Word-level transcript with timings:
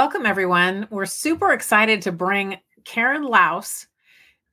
Welcome, 0.00 0.24
everyone. 0.24 0.86
We're 0.88 1.04
super 1.04 1.52
excited 1.52 2.00
to 2.00 2.10
bring 2.10 2.56
Karen 2.86 3.22
Laos 3.22 3.86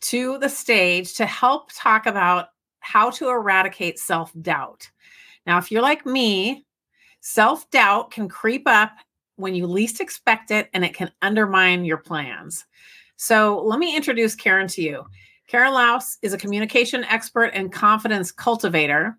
to 0.01 0.37
the 0.39 0.49
stage 0.49 1.13
to 1.13 1.25
help 1.25 1.69
talk 1.73 2.05
about 2.05 2.49
how 2.81 3.11
to 3.11 3.29
eradicate 3.29 3.97
self 3.97 4.33
doubt. 4.41 4.91
Now, 5.45 5.57
if 5.57 5.71
you're 5.71 5.81
like 5.81 6.05
me, 6.05 6.65
self 7.21 7.69
doubt 7.69 8.11
can 8.11 8.27
creep 8.27 8.63
up 8.67 8.91
when 9.37 9.55
you 9.55 9.67
least 9.67 10.01
expect 10.01 10.51
it 10.51 10.69
and 10.73 10.83
it 10.83 10.93
can 10.93 11.13
undermine 11.21 11.85
your 11.85 11.99
plans. 11.99 12.65
So, 13.15 13.63
let 13.63 13.79
me 13.79 13.95
introduce 13.95 14.35
Karen 14.35 14.67
to 14.67 14.81
you. 14.81 15.05
Karen 15.47 15.73
Laos 15.73 16.17
is 16.21 16.33
a 16.33 16.37
communication 16.37 17.05
expert 17.05 17.51
and 17.53 17.71
confidence 17.71 18.33
cultivator 18.33 19.17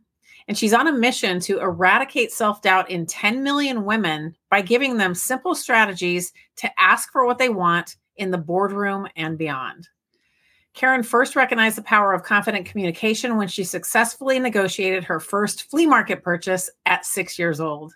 and 0.49 0.57
she's 0.57 0.73
on 0.73 0.89
a 0.89 0.93
mission 0.93 1.39
to 1.41 1.61
eradicate 1.61 2.33
self 2.33 2.63
doubt 2.63 2.91
in 2.91 3.07
10 3.07 3.43
million 3.43 3.85
women 3.85 4.35
by 4.51 4.63
giving 4.63 4.97
them 4.97 5.15
simple 5.15 5.55
strategies 5.55 6.33
to 6.57 6.81
ask 6.81 7.13
for 7.13 7.27
what 7.27 7.39
they 7.39 7.51
want 7.51 7.97
in 8.17 8.31
the 8.31 8.39
boardroom 8.39 9.07
and 9.15 9.39
beyond. 9.39 9.89
Karen 10.75 11.03
first 11.03 11.37
recognized 11.37 11.77
the 11.77 11.83
power 11.83 12.15
of 12.15 12.23
confident 12.23 12.65
communication 12.67 13.37
when 13.37 13.49
she 13.49 13.63
successfully 13.63 14.39
negotiated 14.39 15.05
her 15.05 15.21
first 15.21 15.69
flea 15.71 15.87
market 15.87 16.23
purchase 16.23 16.71
at 16.87 17.05
six 17.05 17.39
years 17.39 17.61
old. 17.61 17.93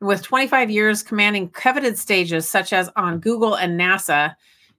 With 0.00 0.22
25 0.22 0.70
years 0.70 1.02
commanding 1.02 1.48
coveted 1.48 1.98
stages 1.98 2.48
such 2.48 2.72
as 2.72 2.90
on 2.96 3.18
Google 3.18 3.54
and 3.54 3.80
NASA, 3.80 4.34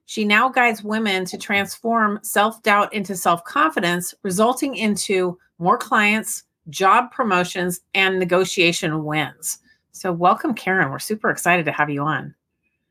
she 0.06 0.24
now 0.24 0.48
guides 0.48 0.82
women 0.82 1.26
to 1.26 1.36
transform 1.36 2.18
self 2.22 2.62
doubt 2.62 2.94
into 2.94 3.14
self 3.14 3.44
confidence, 3.44 4.14
resulting 4.22 4.74
into 4.74 5.38
more 5.58 5.76
clients, 5.76 6.44
job 6.68 7.10
promotions, 7.12 7.80
and 7.94 8.18
negotiation 8.18 9.04
wins. 9.04 9.58
So, 9.92 10.12
welcome, 10.12 10.54
Karen. 10.54 10.90
We're 10.90 10.98
super 10.98 11.30
excited 11.30 11.64
to 11.66 11.72
have 11.72 11.90
you 11.90 12.02
on. 12.02 12.34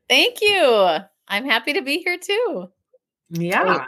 Thank 0.08 0.40
you. 0.40 0.98
I'm 1.28 1.44
happy 1.44 1.72
to 1.74 1.82
be 1.82 1.98
here 1.98 2.18
too. 2.18 2.70
Yeah. 3.30 3.64
Great. 3.64 3.80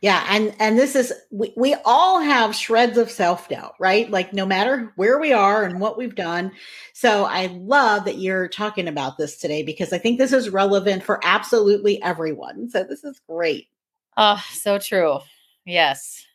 Yeah, 0.00 0.24
and 0.28 0.54
and 0.58 0.78
this 0.78 0.96
is 0.96 1.12
we, 1.30 1.52
we 1.56 1.74
all 1.84 2.20
have 2.20 2.54
shreds 2.54 2.96
of 2.96 3.10
self-doubt, 3.10 3.74
right? 3.78 4.10
Like 4.10 4.32
no 4.32 4.46
matter 4.46 4.92
where 4.96 5.18
we 5.18 5.32
are 5.32 5.64
and 5.64 5.80
what 5.80 5.98
we've 5.98 6.14
done. 6.14 6.52
So 6.94 7.24
I 7.24 7.46
love 7.46 8.04
that 8.06 8.18
you're 8.18 8.48
talking 8.48 8.88
about 8.88 9.18
this 9.18 9.36
today 9.36 9.62
because 9.62 9.92
I 9.92 9.98
think 9.98 10.18
this 10.18 10.32
is 10.32 10.50
relevant 10.50 11.02
for 11.02 11.20
absolutely 11.24 12.02
everyone. 12.02 12.70
So 12.70 12.84
this 12.84 13.04
is 13.04 13.20
great. 13.28 13.68
Oh, 14.16 14.42
so 14.50 14.78
true. 14.78 15.18
Yes. 15.64 16.25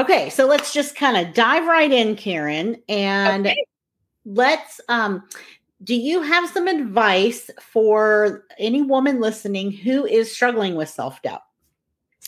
Okay, 0.00 0.30
so 0.30 0.46
let's 0.46 0.72
just 0.72 0.96
kind 0.96 1.18
of 1.18 1.34
dive 1.34 1.66
right 1.66 1.92
in, 1.92 2.16
Karen, 2.16 2.82
and 2.88 3.46
okay. 3.46 3.64
let's 4.24 4.80
um 4.88 5.22
do 5.84 5.94
you 5.94 6.22
have 6.22 6.48
some 6.48 6.68
advice 6.68 7.50
for 7.60 8.46
any 8.58 8.80
woman 8.80 9.20
listening 9.20 9.70
who 9.70 10.06
is 10.06 10.34
struggling 10.34 10.74
with 10.74 10.88
self-doubt? 10.88 11.42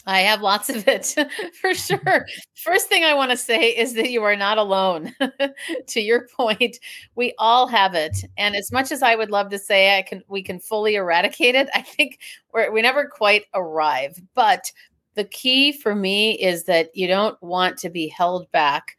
I 0.07 0.21
have 0.21 0.43
lots 0.43 0.69
of 0.69 0.87
it 0.87 1.15
for 1.61 1.75
sure. 1.75 2.27
First 2.57 2.89
thing 2.89 3.05
I 3.05 3.15
want 3.15 3.31
to 3.31 3.37
say 3.39 3.71
is 3.71 3.95
that 3.95 4.11
you 4.11 4.23
are 4.23 4.37
not 4.37 4.59
alone. 4.59 5.15
to 5.87 6.01
your 6.01 6.29
point, 6.37 6.77
we 7.15 7.33
all 7.39 7.67
have 7.69 7.95
it, 7.95 8.19
and 8.37 8.55
as 8.55 8.71
much 8.71 8.93
as 8.93 9.03
I 9.03 9.15
would 9.15 9.31
love 9.31 9.49
to 9.49 9.59
say 9.59 9.97
I 9.97 10.03
can, 10.03 10.23
we 10.29 10.43
can 10.43 10.61
fully 10.61 10.97
eradicate 10.97 11.55
it. 11.55 11.71
I 11.75 11.81
think 11.81 12.19
we're, 12.53 12.71
we 12.71 12.83
never 12.83 13.07
quite 13.07 13.47
arrive. 13.55 14.21
But 14.35 14.71
the 15.15 15.25
key 15.25 15.73
for 15.73 15.95
me 15.95 16.33
is 16.33 16.65
that 16.65 16.95
you 16.95 17.07
don't 17.07 17.41
want 17.43 17.79
to 17.79 17.91
be 17.91 18.09
held 18.09 18.51
back 18.53 18.97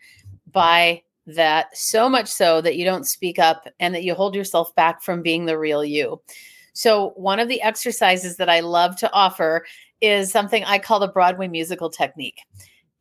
by 0.51 1.01
that 1.25 1.75
so 1.75 2.09
much 2.09 2.28
so 2.28 2.62
that 2.62 2.75
you 2.75 2.85
don't 2.85 3.07
speak 3.07 3.40
up 3.40 3.68
and 3.79 3.96
that 3.96 4.03
you 4.03 4.13
hold 4.13 4.35
yourself 4.35 4.74
back 4.75 5.01
from 5.01 5.22
being 5.22 5.46
the 5.46 5.57
real 5.57 5.84
you. 5.84 6.22
So, 6.74 7.09
one 7.16 7.40
of 7.40 7.47
the 7.47 7.62
exercises 7.62 8.38
that 8.38 8.50
I 8.50 8.59
love 8.62 8.97
to 8.97 9.12
offer 9.12 9.66
is 10.01 10.31
something 10.31 10.63
I 10.63 10.79
call 10.79 11.00
the 11.00 11.07
Broadway 11.07 11.47
musical 11.47 11.90
technique. 11.90 12.40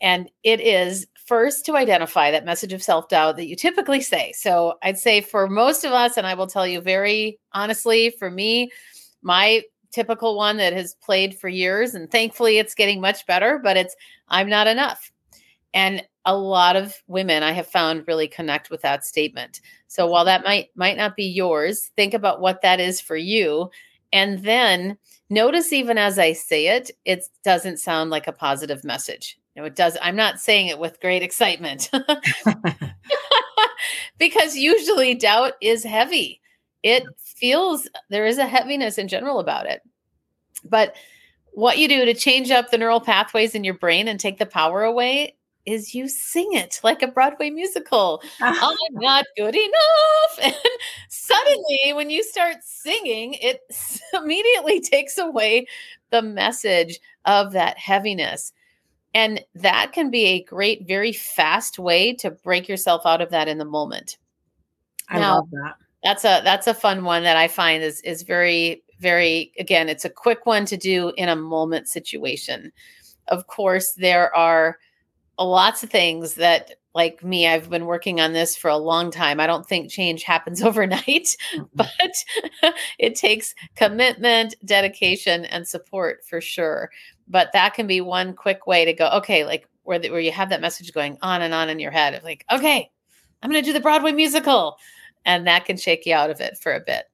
And 0.00 0.30
it 0.42 0.60
is 0.60 1.06
first 1.26 1.64
to 1.66 1.76
identify 1.76 2.30
that 2.30 2.44
message 2.44 2.72
of 2.72 2.82
self 2.82 3.08
doubt 3.08 3.36
that 3.36 3.46
you 3.46 3.56
typically 3.56 4.00
say. 4.00 4.32
So, 4.32 4.74
I'd 4.82 4.98
say 4.98 5.20
for 5.20 5.48
most 5.48 5.84
of 5.84 5.92
us, 5.92 6.16
and 6.16 6.26
I 6.26 6.34
will 6.34 6.46
tell 6.46 6.66
you 6.66 6.80
very 6.80 7.40
honestly, 7.52 8.10
for 8.18 8.30
me, 8.30 8.70
my 9.22 9.62
typical 9.92 10.36
one 10.36 10.56
that 10.56 10.72
has 10.72 10.94
played 10.94 11.38
for 11.38 11.48
years 11.48 11.94
and 11.94 12.10
thankfully 12.10 12.58
it's 12.58 12.74
getting 12.74 13.00
much 13.00 13.26
better 13.26 13.60
but 13.62 13.76
it's 13.76 13.94
i'm 14.28 14.48
not 14.48 14.66
enough. 14.66 15.10
And 15.74 16.02
a 16.24 16.36
lot 16.36 16.76
of 16.76 16.94
women 17.06 17.42
i 17.42 17.52
have 17.52 17.66
found 17.66 18.06
really 18.06 18.28
connect 18.28 18.70
with 18.70 18.82
that 18.82 19.04
statement. 19.04 19.60
So 19.88 20.06
while 20.06 20.24
that 20.24 20.44
might 20.44 20.70
might 20.74 20.96
not 20.96 21.16
be 21.16 21.24
yours 21.24 21.90
think 21.96 22.14
about 22.14 22.40
what 22.40 22.62
that 22.62 22.80
is 22.80 23.00
for 23.00 23.16
you. 23.16 23.70
And 24.12 24.42
then 24.42 24.98
notice 25.30 25.72
even 25.72 25.98
as 25.98 26.18
i 26.18 26.32
say 26.32 26.68
it 26.68 26.90
it 27.04 27.24
doesn't 27.44 27.78
sound 27.78 28.10
like 28.10 28.26
a 28.26 28.32
positive 28.32 28.84
message. 28.84 29.38
No 29.56 29.64
it 29.64 29.76
does 29.76 29.96
i'm 30.02 30.16
not 30.16 30.40
saying 30.40 30.68
it 30.68 30.78
with 30.78 31.00
great 31.00 31.22
excitement. 31.22 31.90
Because 34.18 34.54
usually 34.56 35.14
doubt 35.14 35.54
is 35.60 35.82
heavy 35.82 36.41
it 36.82 37.04
feels 37.18 37.88
there 38.08 38.26
is 38.26 38.38
a 38.38 38.46
heaviness 38.46 38.98
in 38.98 39.08
general 39.08 39.38
about 39.38 39.66
it. 39.66 39.82
But 40.64 40.94
what 41.52 41.78
you 41.78 41.88
do 41.88 42.04
to 42.04 42.14
change 42.14 42.50
up 42.50 42.70
the 42.70 42.78
neural 42.78 43.00
pathways 43.00 43.54
in 43.54 43.64
your 43.64 43.74
brain 43.74 44.08
and 44.08 44.18
take 44.18 44.38
the 44.38 44.46
power 44.46 44.82
away 44.82 45.36
is 45.64 45.94
you 45.94 46.08
sing 46.08 46.48
it 46.52 46.80
like 46.82 47.02
a 47.02 47.06
Broadway 47.06 47.50
musical. 47.50 48.22
I'm 48.40 48.76
not 48.92 49.24
good 49.36 49.54
enough. 49.54 50.38
And 50.42 50.54
suddenly, 51.08 51.92
when 51.94 52.10
you 52.10 52.24
start 52.24 52.56
singing, 52.62 53.34
it 53.34 53.60
immediately 54.14 54.80
takes 54.80 55.18
away 55.18 55.66
the 56.10 56.22
message 56.22 56.98
of 57.24 57.52
that 57.52 57.78
heaviness. 57.78 58.52
And 59.14 59.44
that 59.54 59.92
can 59.92 60.10
be 60.10 60.24
a 60.24 60.42
great, 60.42 60.86
very 60.86 61.12
fast 61.12 61.78
way 61.78 62.14
to 62.14 62.30
break 62.30 62.68
yourself 62.68 63.02
out 63.04 63.20
of 63.20 63.30
that 63.30 63.46
in 63.46 63.58
the 63.58 63.64
moment. 63.64 64.16
I 65.08 65.20
now, 65.20 65.36
love 65.36 65.50
that 65.50 65.74
that's 66.02 66.24
a 66.24 66.40
that's 66.44 66.66
a 66.66 66.74
fun 66.74 67.04
one 67.04 67.22
that 67.22 67.36
I 67.36 67.48
find 67.48 67.82
is 67.82 68.00
is 68.00 68.22
very 68.22 68.82
very 69.00 69.52
again 69.58 69.88
it's 69.88 70.04
a 70.04 70.10
quick 70.10 70.46
one 70.46 70.64
to 70.66 70.76
do 70.76 71.12
in 71.16 71.28
a 71.28 71.36
moment 71.36 71.88
situation. 71.88 72.72
Of 73.28 73.46
course, 73.46 73.92
there 73.92 74.34
are 74.34 74.78
lots 75.38 75.82
of 75.82 75.90
things 75.90 76.34
that 76.34 76.72
like 76.94 77.24
me 77.24 77.46
I've 77.46 77.70
been 77.70 77.86
working 77.86 78.20
on 78.20 78.32
this 78.32 78.56
for 78.56 78.68
a 78.68 78.76
long 78.76 79.10
time. 79.10 79.40
I 79.40 79.46
don't 79.46 79.66
think 79.66 79.90
change 79.90 80.24
happens 80.24 80.62
overnight, 80.62 81.36
mm-hmm. 81.54 81.62
but 81.74 82.74
it 82.98 83.14
takes 83.14 83.54
commitment, 83.76 84.54
dedication 84.64 85.44
and 85.46 85.66
support 85.66 86.24
for 86.24 86.40
sure. 86.40 86.90
But 87.28 87.50
that 87.52 87.74
can 87.74 87.86
be 87.86 88.00
one 88.00 88.34
quick 88.34 88.66
way 88.66 88.84
to 88.84 88.92
go 88.92 89.08
okay, 89.10 89.44
like 89.44 89.68
where 89.84 89.98
the, 89.98 90.10
where 90.10 90.20
you 90.20 90.32
have 90.32 90.50
that 90.50 90.60
message 90.60 90.92
going 90.92 91.16
on 91.22 91.42
and 91.42 91.54
on 91.54 91.68
in 91.68 91.78
your 91.78 91.90
head 91.90 92.14
of 92.14 92.24
like, 92.24 92.44
okay, 92.52 92.90
I'm 93.42 93.50
going 93.50 93.62
to 93.62 93.66
do 93.66 93.72
the 93.72 93.80
Broadway 93.80 94.12
musical 94.12 94.76
and 95.24 95.46
that 95.46 95.64
can 95.64 95.76
shake 95.76 96.06
you 96.06 96.14
out 96.14 96.30
of 96.30 96.40
it 96.40 96.58
for 96.58 96.72
a 96.72 96.80
bit. 96.80 97.04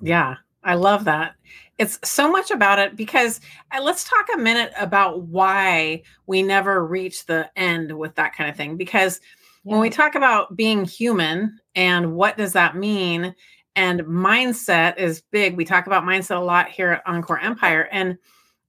Yeah, 0.00 0.36
I 0.64 0.74
love 0.74 1.04
that. 1.04 1.34
It's 1.78 1.98
so 2.02 2.30
much 2.30 2.50
about 2.50 2.78
it 2.78 2.96
because 2.96 3.40
uh, 3.72 3.80
let's 3.80 4.04
talk 4.04 4.26
a 4.34 4.38
minute 4.38 4.72
about 4.78 5.22
why 5.22 6.02
we 6.26 6.42
never 6.42 6.84
reach 6.84 7.26
the 7.26 7.50
end 7.56 7.96
with 7.96 8.14
that 8.16 8.34
kind 8.34 8.50
of 8.50 8.56
thing. 8.56 8.76
Because 8.76 9.20
when 9.62 9.80
we 9.80 9.90
talk 9.90 10.14
about 10.14 10.56
being 10.56 10.84
human 10.84 11.58
and 11.74 12.14
what 12.14 12.36
does 12.36 12.54
that 12.54 12.76
mean 12.76 13.34
and 13.76 14.00
mindset 14.00 14.96
is 14.98 15.22
big 15.30 15.56
we 15.56 15.64
talk 15.64 15.86
about 15.86 16.04
mindset 16.04 16.36
a 16.36 16.40
lot 16.40 16.68
here 16.68 16.92
at 16.92 17.02
encore 17.06 17.38
empire 17.38 17.88
and 17.92 18.16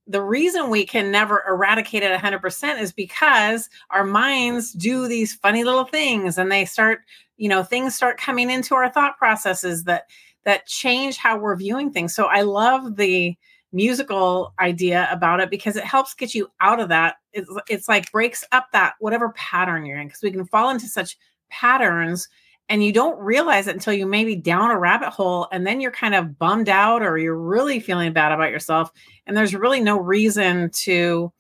the 0.08 0.22
reason 0.22 0.70
we 0.70 0.86
can 0.86 1.12
never 1.12 1.44
eradicate 1.48 2.02
it 2.02 2.20
100% 2.20 2.82
is 2.82 2.92
because 2.92 3.70
our 3.92 4.04
minds 4.04 4.74
do 4.74 5.08
these 5.08 5.36
funny 5.36 5.64
little 5.64 5.86
things 5.86 6.38
and 6.38 6.52
they 6.52 6.66
start 6.66 7.02
you 7.40 7.50
know 7.50 7.64
things 7.64 7.96
start 7.96 8.20
coming 8.20 8.52
into 8.52 8.76
our 8.76 8.90
thought 8.92 9.18
processes 9.18 9.86
that 9.86 10.04
that 10.46 10.68
change 10.68 11.18
how 11.18 11.38
we're 11.38 11.56
viewing 11.56 11.92
things. 11.92 12.14
So 12.14 12.26
i 12.26 12.42
love 12.42 12.96
the 12.96 13.36
musical 13.72 14.54
idea 14.60 15.08
about 15.12 15.40
it 15.40 15.50
because 15.50 15.76
it 15.76 15.84
helps 15.84 16.14
get 16.14 16.34
you 16.34 16.50
out 16.60 16.80
of 16.80 16.90
that. 16.90 17.18
It's, 17.34 17.50
it's 17.70 17.88
like 17.88 18.12
breaks 18.12 18.44
up 18.52 18.68
that 18.74 18.96
whatever 19.00 19.30
pattern 19.30 19.86
you're 19.86 20.00
in 20.00 20.08
because 20.08 20.24
we 20.24 20.32
can 20.32 20.46
fall 20.46 20.70
into 20.70 20.88
such 20.88 21.18
patterns 21.50 22.28
and 22.68 22.84
you 22.84 22.92
don't 22.94 23.20
realize 23.20 23.68
it 23.68 23.76
until 23.76 23.94
you 23.94 24.06
maybe 24.06 24.36
down 24.36 24.72
a 24.72 24.78
rabbit 24.78 25.10
hole 25.10 25.48
and 25.52 25.66
then 25.66 25.82
you're 25.82 25.92
kind 25.92 26.16
of 26.16 26.38
bummed 26.38 26.70
out 26.70 27.02
or 27.02 27.18
you're 27.18 27.38
really 27.40 27.80
feeling 27.80 28.14
bad 28.14 28.32
about 28.32 28.52
yourself 28.52 28.92
and 29.26 29.36
there's 29.36 29.56
really 29.56 29.80
no 29.80 30.00
reason 30.00 30.70
to 30.72 31.32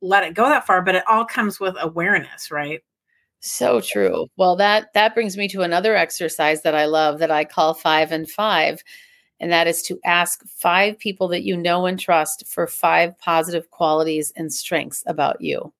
let 0.00 0.24
it 0.24 0.34
go 0.34 0.48
that 0.48 0.66
far 0.66 0.82
but 0.82 0.94
it 0.94 1.04
all 1.08 1.24
comes 1.24 1.58
with 1.60 1.74
awareness 1.80 2.50
right 2.50 2.82
so 3.40 3.80
true. 3.80 4.26
Well 4.36 4.56
that 4.56 4.92
that 4.94 5.14
brings 5.14 5.36
me 5.36 5.48
to 5.48 5.62
another 5.62 5.96
exercise 5.96 6.62
that 6.62 6.74
i 6.74 6.84
love 6.84 7.18
that 7.18 7.30
i 7.30 7.44
call 7.44 7.74
five 7.74 8.12
and 8.12 8.30
five 8.30 8.82
and 9.40 9.50
that 9.50 9.66
is 9.66 9.82
to 9.82 9.98
ask 10.04 10.46
five 10.46 10.98
people 10.98 11.26
that 11.28 11.44
you 11.44 11.56
know 11.56 11.86
and 11.86 11.98
trust 11.98 12.46
for 12.46 12.66
five 12.66 13.18
positive 13.18 13.70
qualities 13.70 14.32
and 14.36 14.52
strengths 14.52 15.02
about 15.06 15.40
you. 15.40 15.72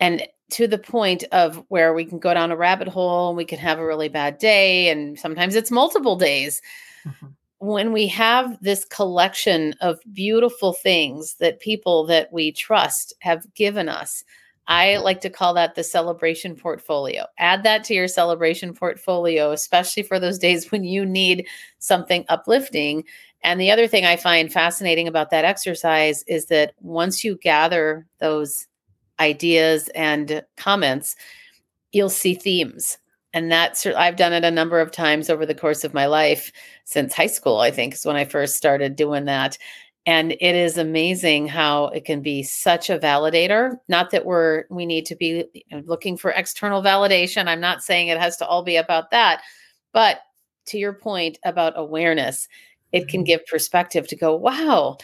And 0.00 0.26
to 0.52 0.66
the 0.66 0.78
point 0.78 1.24
of 1.30 1.62
where 1.68 1.92
we 1.94 2.04
can 2.04 2.18
go 2.18 2.32
down 2.32 2.50
a 2.50 2.56
rabbit 2.56 2.88
hole 2.88 3.28
and 3.28 3.36
we 3.36 3.44
can 3.44 3.58
have 3.58 3.78
a 3.78 3.86
really 3.86 4.08
bad 4.08 4.38
day 4.38 4.88
and 4.88 5.18
sometimes 5.18 5.54
it's 5.54 5.70
multiple 5.70 6.16
days. 6.16 6.60
Mm-hmm. 7.06 7.26
when 7.58 7.92
we 7.92 8.06
have 8.06 8.58
this 8.62 8.86
collection 8.86 9.74
of 9.82 10.00
beautiful 10.10 10.72
things 10.72 11.34
that 11.34 11.60
people 11.60 12.06
that 12.06 12.32
we 12.32 12.50
trust 12.50 13.12
have 13.20 13.44
given 13.54 13.90
us 13.90 14.24
I 14.66 14.96
like 14.96 15.20
to 15.22 15.30
call 15.30 15.54
that 15.54 15.74
the 15.74 15.84
celebration 15.84 16.56
portfolio. 16.56 17.26
Add 17.38 17.64
that 17.64 17.84
to 17.84 17.94
your 17.94 18.08
celebration 18.08 18.74
portfolio, 18.74 19.50
especially 19.52 20.02
for 20.02 20.18
those 20.18 20.38
days 20.38 20.70
when 20.70 20.84
you 20.84 21.04
need 21.04 21.46
something 21.78 22.24
uplifting. 22.28 23.04
And 23.42 23.60
the 23.60 23.70
other 23.70 23.86
thing 23.86 24.06
I 24.06 24.16
find 24.16 24.52
fascinating 24.52 25.06
about 25.06 25.30
that 25.30 25.44
exercise 25.44 26.22
is 26.26 26.46
that 26.46 26.72
once 26.80 27.22
you 27.22 27.36
gather 27.36 28.06
those 28.18 28.66
ideas 29.20 29.88
and 29.94 30.42
comments, 30.56 31.14
you'll 31.92 32.08
see 32.08 32.34
themes. 32.34 32.98
And 33.34 33.50
that's 33.50 33.84
I've 33.84 34.16
done 34.16 34.32
it 34.32 34.44
a 34.44 34.50
number 34.50 34.80
of 34.80 34.92
times 34.92 35.28
over 35.28 35.44
the 35.44 35.56
course 35.56 35.82
of 35.82 35.92
my 35.92 36.06
life 36.06 36.52
since 36.84 37.12
high 37.12 37.26
school, 37.26 37.58
I 37.58 37.70
think 37.72 37.94
is 37.94 38.06
when 38.06 38.16
I 38.16 38.24
first 38.24 38.56
started 38.56 38.96
doing 38.96 39.24
that. 39.24 39.58
And 40.06 40.32
it 40.32 40.54
is 40.54 40.76
amazing 40.76 41.48
how 41.48 41.86
it 41.86 42.04
can 42.04 42.20
be 42.20 42.42
such 42.42 42.90
a 42.90 42.98
validator. 42.98 43.78
Not 43.88 44.10
that 44.10 44.26
we're 44.26 44.64
we 44.68 44.84
need 44.84 45.06
to 45.06 45.16
be 45.16 45.44
looking 45.86 46.16
for 46.16 46.30
external 46.30 46.82
validation. 46.82 47.48
I'm 47.48 47.60
not 47.60 47.82
saying 47.82 48.08
it 48.08 48.20
has 48.20 48.36
to 48.38 48.46
all 48.46 48.62
be 48.62 48.76
about 48.76 49.10
that. 49.12 49.40
But 49.92 50.20
to 50.66 50.78
your 50.78 50.92
point 50.92 51.38
about 51.44 51.72
awareness, 51.76 52.48
it 52.92 53.08
can 53.08 53.20
mm-hmm. 53.20 53.26
give 53.26 53.46
perspective 53.46 54.06
to 54.08 54.16
go, 54.16 54.36
wow, 54.36 54.98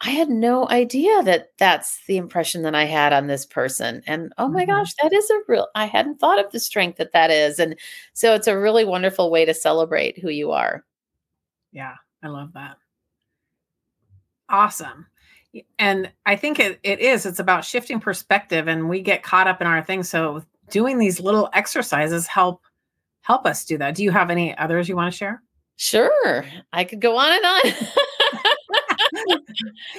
I 0.00 0.10
had 0.10 0.30
no 0.30 0.68
idea 0.68 1.22
that 1.22 1.50
that's 1.58 2.04
the 2.06 2.16
impression 2.16 2.62
that 2.62 2.74
I 2.74 2.84
had 2.84 3.12
on 3.12 3.28
this 3.28 3.46
person. 3.46 4.02
And 4.06 4.32
oh 4.36 4.48
my 4.48 4.62
mm-hmm. 4.62 4.72
gosh, 4.72 4.94
that 5.02 5.12
is 5.12 5.30
a 5.30 5.40
real, 5.46 5.68
I 5.76 5.84
hadn't 5.84 6.18
thought 6.18 6.44
of 6.44 6.50
the 6.50 6.58
strength 6.58 6.98
that 6.98 7.12
that 7.12 7.30
is. 7.30 7.60
And 7.60 7.78
so 8.12 8.34
it's 8.34 8.48
a 8.48 8.58
really 8.58 8.84
wonderful 8.84 9.30
way 9.30 9.44
to 9.44 9.54
celebrate 9.54 10.18
who 10.18 10.28
you 10.30 10.50
are. 10.50 10.84
Yeah, 11.70 11.94
I 12.22 12.28
love 12.28 12.52
that. 12.54 12.78
Awesome. 14.52 15.06
And 15.78 16.12
I 16.24 16.36
think 16.36 16.60
it, 16.60 16.78
it 16.82 17.00
is, 17.00 17.26
it's 17.26 17.40
about 17.40 17.64
shifting 17.64 18.00
perspective 18.00 18.68
and 18.68 18.88
we 18.88 19.00
get 19.00 19.22
caught 19.22 19.48
up 19.48 19.60
in 19.60 19.66
our 19.66 19.82
things. 19.82 20.08
So 20.08 20.44
doing 20.70 20.98
these 20.98 21.20
little 21.20 21.50
exercises 21.52 22.26
help 22.26 22.62
help 23.22 23.46
us 23.46 23.64
do 23.64 23.78
that. 23.78 23.94
Do 23.94 24.02
you 24.02 24.10
have 24.10 24.30
any 24.30 24.56
others 24.56 24.88
you 24.88 24.96
want 24.96 25.12
to 25.12 25.16
share? 25.16 25.42
Sure. 25.76 26.44
I 26.72 26.84
could 26.84 27.00
go 27.00 27.16
on 27.16 27.32
and 27.32 27.44
on. 27.44 27.60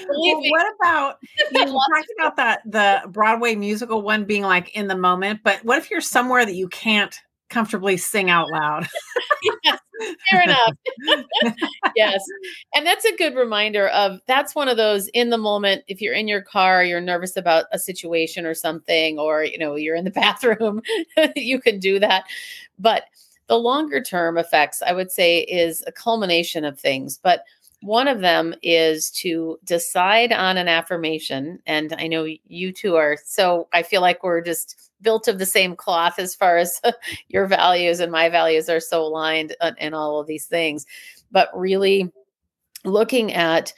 well, 0.09 0.41
what 0.50 0.73
about 0.79 1.17
you 1.51 1.65
talked 1.65 2.11
about 2.17 2.35
that 2.38 2.61
the 2.65 3.01
Broadway 3.09 3.56
musical 3.56 4.01
one 4.01 4.25
being 4.25 4.44
like 4.44 4.75
in 4.75 4.88
the 4.88 4.97
moment, 4.97 5.41
but 5.44 5.63
what 5.63 5.77
if 5.77 5.89
you're 5.89 6.01
somewhere 6.01 6.45
that 6.45 6.56
you 6.56 6.67
can't 6.67 7.15
comfortably 7.49 7.97
sing 7.97 8.29
out 8.29 8.49
loud? 8.51 8.88
fair 10.30 10.44
enough. 10.44 10.74
yes. 11.95 12.24
And 12.74 12.86
that's 12.86 13.06
a 13.06 13.16
good 13.16 13.36
reminder 13.36 13.88
of 13.90 14.19
that's 14.28 14.56
one 14.56 14.68
of 14.68 14.78
those 14.78 15.07
in 15.10 15.30
the 15.30 15.38
moment 15.38 15.84
if 15.88 16.01
you're 16.01 16.13
in 16.13 16.28
your 16.28 16.42
car, 16.42 16.84
you're 16.84 17.01
nervous 17.01 17.38
about 17.38 17.66
a 17.72 17.80
situation 17.80 18.45
or 18.45 18.54
something 18.54 19.19
or 19.19 19.44
you 19.44 19.57
know, 19.57 19.75
you're 19.75 19.95
in 19.95 20.06
the 20.06 20.12
bathroom, 20.24 20.81
you 21.36 21.60
can 21.60 21.80
do 21.80 22.00
that. 22.00 22.25
But 22.80 23.06
the 23.48 23.57
longer 23.57 24.01
term 24.01 24.38
effects, 24.38 24.81
I 24.81 24.94
would 24.94 25.12
say, 25.12 25.40
is 25.42 25.84
a 25.86 25.92
culmination 25.92 26.63
of 26.66 26.80
things. 26.80 27.19
But 27.22 27.44
one 27.83 28.07
of 28.07 28.21
them 28.21 28.56
is 28.63 29.12
to 29.12 29.59
decide 29.65 30.31
on 30.31 30.57
an 30.57 30.69
affirmation. 30.69 31.59
And 31.65 31.94
I 31.97 32.07
know 32.07 32.25
you 32.45 32.71
two 32.71 32.95
are 32.95 33.18
so, 33.25 33.68
I 33.74 33.83
feel 33.83 34.01
like 34.01 34.24
we're 34.24 34.41
just 34.41 34.91
built 35.01 35.27
of 35.27 35.38
the 35.38 35.45
same 35.45 35.75
cloth 35.75 36.18
as 36.18 36.33
far 36.33 36.57
as 36.57 36.80
your 37.27 37.45
values 37.45 38.00
and 38.00 38.12
my 38.12 38.30
values 38.30 38.69
are 38.69 38.80
so 38.80 39.01
aligned 39.01 39.56
uh, 39.59 39.74
and 39.80 39.94
all 39.94 40.19
of 40.19 40.27
these 40.27 40.45
things. 40.45 40.85
But 41.31 41.50
really 41.53 42.09
looking 42.85 43.33
at 43.33 43.74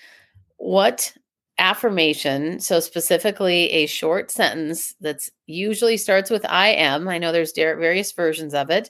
what 0.58 1.12
affirmation 1.58 2.60
so 2.60 2.82
specifically 2.82 3.72
a 3.72 3.86
short 3.86 4.30
sentence 4.30 4.94
that's 5.00 5.30
usually 5.46 5.96
starts 5.96 6.30
with 6.30 6.46
i 6.50 6.68
am 6.68 7.08
i 7.08 7.18
know 7.18 7.32
there's 7.32 7.54
various 7.54 8.12
versions 8.12 8.54
of 8.54 8.70
it 8.70 8.90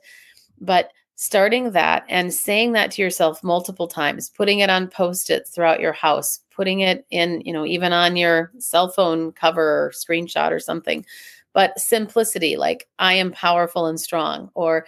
but 0.59 0.89
starting 1.15 1.71
that 1.71 2.03
and 2.09 2.33
saying 2.33 2.73
that 2.73 2.91
to 2.91 3.01
yourself 3.01 3.43
multiple 3.43 3.87
times, 3.87 4.29
putting 4.29 4.59
it 4.59 4.69
on 4.69 4.87
post-its 4.87 5.49
throughout 5.49 5.79
your 5.79 5.93
house, 5.93 6.41
putting 6.53 6.81
it 6.81 7.05
in, 7.09 7.41
you 7.45 7.53
know, 7.53 7.65
even 7.65 7.93
on 7.93 8.15
your 8.17 8.51
cell 8.59 8.89
phone 8.89 9.31
cover 9.31 9.85
or 9.85 9.91
screenshot 9.91 10.51
or 10.51 10.59
something. 10.59 11.05
But 11.53 11.79
simplicity, 11.79 12.57
like 12.57 12.87
I 12.99 13.13
am 13.13 13.31
powerful 13.31 13.85
and 13.85 13.99
strong, 13.99 14.49
or 14.55 14.85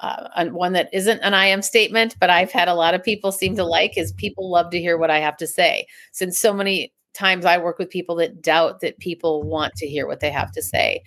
uh, 0.00 0.46
one 0.46 0.72
that 0.72 0.88
isn't 0.92 1.20
an 1.20 1.34
I 1.34 1.46
am 1.46 1.60
statement, 1.60 2.16
but 2.18 2.30
I've 2.30 2.52
had 2.52 2.68
a 2.68 2.74
lot 2.74 2.94
of 2.94 3.02
people 3.02 3.30
seem 3.30 3.56
to 3.56 3.64
like 3.64 3.98
is 3.98 4.12
people 4.12 4.50
love 4.50 4.70
to 4.70 4.80
hear 4.80 4.96
what 4.96 5.10
I 5.10 5.18
have 5.18 5.36
to 5.38 5.46
say. 5.46 5.86
Since 6.12 6.38
so 6.38 6.54
many 6.54 6.94
times 7.12 7.44
I 7.44 7.58
work 7.58 7.78
with 7.78 7.90
people 7.90 8.14
that 8.16 8.40
doubt 8.40 8.80
that 8.80 8.98
people 9.00 9.42
want 9.42 9.74
to 9.74 9.86
hear 9.86 10.06
what 10.06 10.20
they 10.20 10.30
have 10.30 10.52
to 10.52 10.62
say 10.62 11.02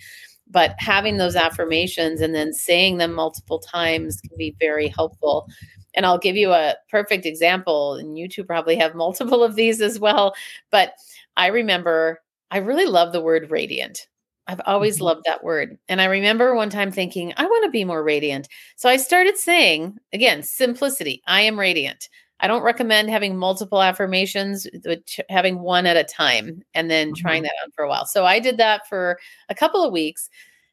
but 0.52 0.74
having 0.78 1.16
those 1.16 1.34
affirmations 1.34 2.20
and 2.20 2.34
then 2.34 2.52
saying 2.52 2.98
them 2.98 3.12
multiple 3.12 3.58
times 3.58 4.20
can 4.20 4.36
be 4.36 4.54
very 4.60 4.88
helpful 4.88 5.48
and 5.94 6.06
i'll 6.06 6.18
give 6.18 6.36
you 6.36 6.52
a 6.52 6.74
perfect 6.90 7.26
example 7.26 7.94
and 7.94 8.18
you 8.18 8.28
two 8.28 8.44
probably 8.44 8.76
have 8.76 8.94
multiple 8.94 9.42
of 9.42 9.56
these 9.56 9.80
as 9.80 9.98
well 9.98 10.34
but 10.70 10.94
i 11.36 11.48
remember 11.48 12.20
i 12.50 12.58
really 12.58 12.86
love 12.86 13.12
the 13.12 13.20
word 13.20 13.50
radiant 13.50 14.06
I've 14.48 14.60
always 14.66 14.96
mm-hmm. 14.96 15.04
loved 15.04 15.24
that 15.26 15.44
word. 15.44 15.78
And 15.88 16.00
I 16.00 16.06
remember 16.06 16.54
one 16.54 16.68
time 16.68 16.90
thinking, 16.90 17.32
I 17.36 17.44
want 17.44 17.64
to 17.64 17.70
be 17.70 17.84
more 17.84 18.02
radiant. 18.02 18.48
So 18.76 18.88
I 18.88 18.96
started 18.96 19.36
saying, 19.36 19.98
again, 20.12 20.42
simplicity 20.42 21.22
I 21.26 21.42
am 21.42 21.58
radiant. 21.58 22.08
I 22.42 22.48
don't 22.48 22.64
recommend 22.64 23.08
having 23.08 23.36
multiple 23.36 23.80
affirmations, 23.80 24.66
but 24.84 25.16
having 25.28 25.60
one 25.60 25.86
at 25.86 25.96
a 25.96 26.02
time 26.02 26.62
and 26.74 26.90
then 26.90 27.08
mm-hmm. 27.08 27.22
trying 27.22 27.42
that 27.44 27.54
on 27.64 27.70
for 27.70 27.84
a 27.84 27.88
while. 27.88 28.04
So 28.04 28.26
I 28.26 28.40
did 28.40 28.56
that 28.56 28.88
for 28.88 29.18
a 29.48 29.54
couple 29.54 29.84
of 29.84 29.92
weeks. 29.92 30.28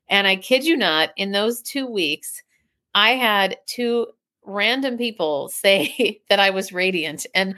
And 0.09 0.27
I 0.27 0.35
kid 0.35 0.65
you 0.65 0.75
not, 0.75 1.11
in 1.15 1.31
those 1.31 1.61
two 1.61 1.85
weeks, 1.85 2.41
I 2.95 3.11
had 3.11 3.57
two 3.67 4.07
random 4.43 4.97
people 4.97 5.49
say 5.53 6.21
that 6.29 6.39
I 6.39 6.49
was 6.49 6.73
radiant. 6.73 7.27
And 7.35 7.55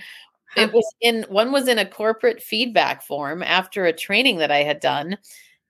it 0.57 0.73
was 0.73 0.85
in 0.99 1.25
one 1.29 1.53
was 1.53 1.69
in 1.69 1.79
a 1.79 1.85
corporate 1.85 2.43
feedback 2.43 3.01
form 3.01 3.41
after 3.41 3.85
a 3.85 3.93
training 3.93 4.39
that 4.39 4.51
I 4.51 4.63
had 4.63 4.81
done. 4.81 5.17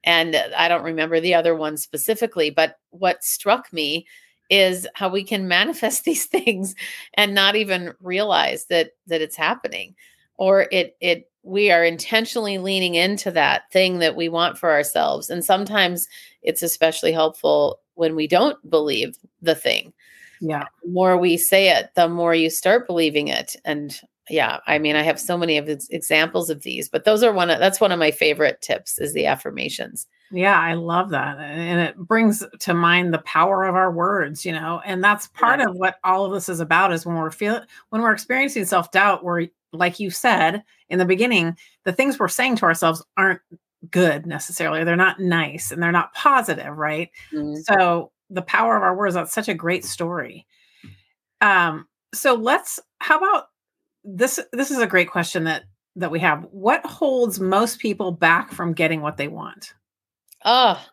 And 0.03 0.35
I 0.57 0.67
don't 0.67 0.83
remember 0.83 1.19
the 1.19 1.35
other 1.35 1.55
one 1.55 1.77
specifically, 1.77 2.49
but 2.49 2.79
what 2.89 3.23
struck 3.23 3.71
me 3.71 4.07
is 4.51 4.87
how 4.93 5.09
we 5.09 5.23
can 5.23 5.47
manifest 5.47 6.03
these 6.05 6.25
things 6.25 6.75
and 7.15 7.33
not 7.33 7.55
even 7.55 7.93
realize 7.99 8.65
that 8.65 8.91
that 9.07 9.21
it's 9.21 9.35
happening. 9.35 9.95
Or 10.37 10.67
it 10.71 10.95
it 11.01 11.29
we 11.43 11.71
are 11.71 11.83
intentionally 11.83 12.59
leaning 12.59 12.93
into 12.93 13.31
that 13.31 13.63
thing 13.71 13.97
that 13.99 14.15
we 14.15 14.29
want 14.29 14.59
for 14.59 14.69
ourselves. 14.69 15.31
And 15.31 15.43
sometimes 15.43 16.07
it's 16.43 16.61
especially 16.61 17.11
helpful 17.11 17.79
when 17.95 18.15
we 18.15 18.27
don't 18.27 18.69
believe 18.69 19.17
the 19.41 19.55
thing. 19.55 19.91
Yeah. 20.39 20.65
The 20.83 20.91
more 20.91 21.17
we 21.17 21.37
say 21.37 21.69
it 21.69 21.89
the 21.95 22.09
more 22.09 22.35
you 22.35 22.49
start 22.49 22.85
believing 22.85 23.27
it. 23.27 23.55
And 23.65 23.99
yeah 24.29 24.59
i 24.67 24.77
mean 24.77 24.95
i 24.95 25.01
have 25.01 25.19
so 25.19 25.35
many 25.35 25.57
of 25.57 25.67
examples 25.89 26.49
of 26.49 26.61
these 26.61 26.87
but 26.87 27.05
those 27.05 27.23
are 27.23 27.33
one 27.33 27.49
of 27.49 27.59
that's 27.59 27.81
one 27.81 27.91
of 27.91 27.97
my 27.99 28.11
favorite 28.11 28.61
tips 28.61 28.99
is 28.99 29.13
the 29.13 29.25
affirmations 29.25 30.07
Yeah, 30.31 30.59
I 30.59 30.73
love 30.73 31.09
that. 31.09 31.37
And 31.39 31.79
it 31.81 31.97
brings 31.97 32.43
to 32.59 32.73
mind 32.73 33.13
the 33.13 33.19
power 33.19 33.65
of 33.65 33.75
our 33.75 33.91
words, 33.91 34.45
you 34.45 34.53
know, 34.53 34.81
and 34.85 35.03
that's 35.03 35.27
part 35.27 35.59
yeah. 35.59 35.67
of 35.67 35.75
what 35.75 35.95
all 36.03 36.25
of 36.25 36.31
this 36.31 36.47
is 36.47 36.59
about 36.59 36.93
is 36.93 37.05
when 37.05 37.17
we're 37.17 37.31
feeling 37.31 37.63
when 37.89 38.01
we're 38.01 38.13
experiencing 38.13 38.65
self-doubt, 38.65 39.23
we're 39.23 39.47
like 39.73 39.99
you 39.99 40.09
said 40.09 40.63
in 40.89 40.99
the 40.99 41.05
beginning, 41.05 41.57
the 41.85 41.93
things 41.93 42.19
we're 42.19 42.27
saying 42.27 42.55
to 42.57 42.65
ourselves 42.65 43.03
aren't 43.17 43.41
good 43.89 44.25
necessarily. 44.25 44.83
They're 44.83 44.95
not 44.95 45.19
nice 45.19 45.71
and 45.71 45.81
they're 45.81 45.91
not 45.91 46.13
positive, 46.13 46.77
right? 46.77 47.09
Mm-hmm. 47.33 47.61
So 47.61 48.11
the 48.29 48.41
power 48.41 48.77
of 48.77 48.83
our 48.83 48.95
words, 48.95 49.15
that's 49.15 49.33
such 49.33 49.49
a 49.49 49.53
great 49.53 49.83
story. 49.83 50.45
Um, 51.41 51.87
so 52.13 52.35
let's 52.35 52.79
how 52.99 53.17
about 53.17 53.45
this 54.03 54.39
this 54.51 54.71
is 54.71 54.79
a 54.79 54.87
great 54.87 55.09
question 55.09 55.43
that 55.45 55.63
that 55.95 56.11
we 56.11 56.19
have. 56.19 56.47
What 56.51 56.85
holds 56.85 57.39
most 57.39 57.79
people 57.79 58.11
back 58.11 58.51
from 58.51 58.73
getting 58.73 59.01
what 59.01 59.17
they 59.17 59.27
want? 59.27 59.73
Oh, 60.45 60.83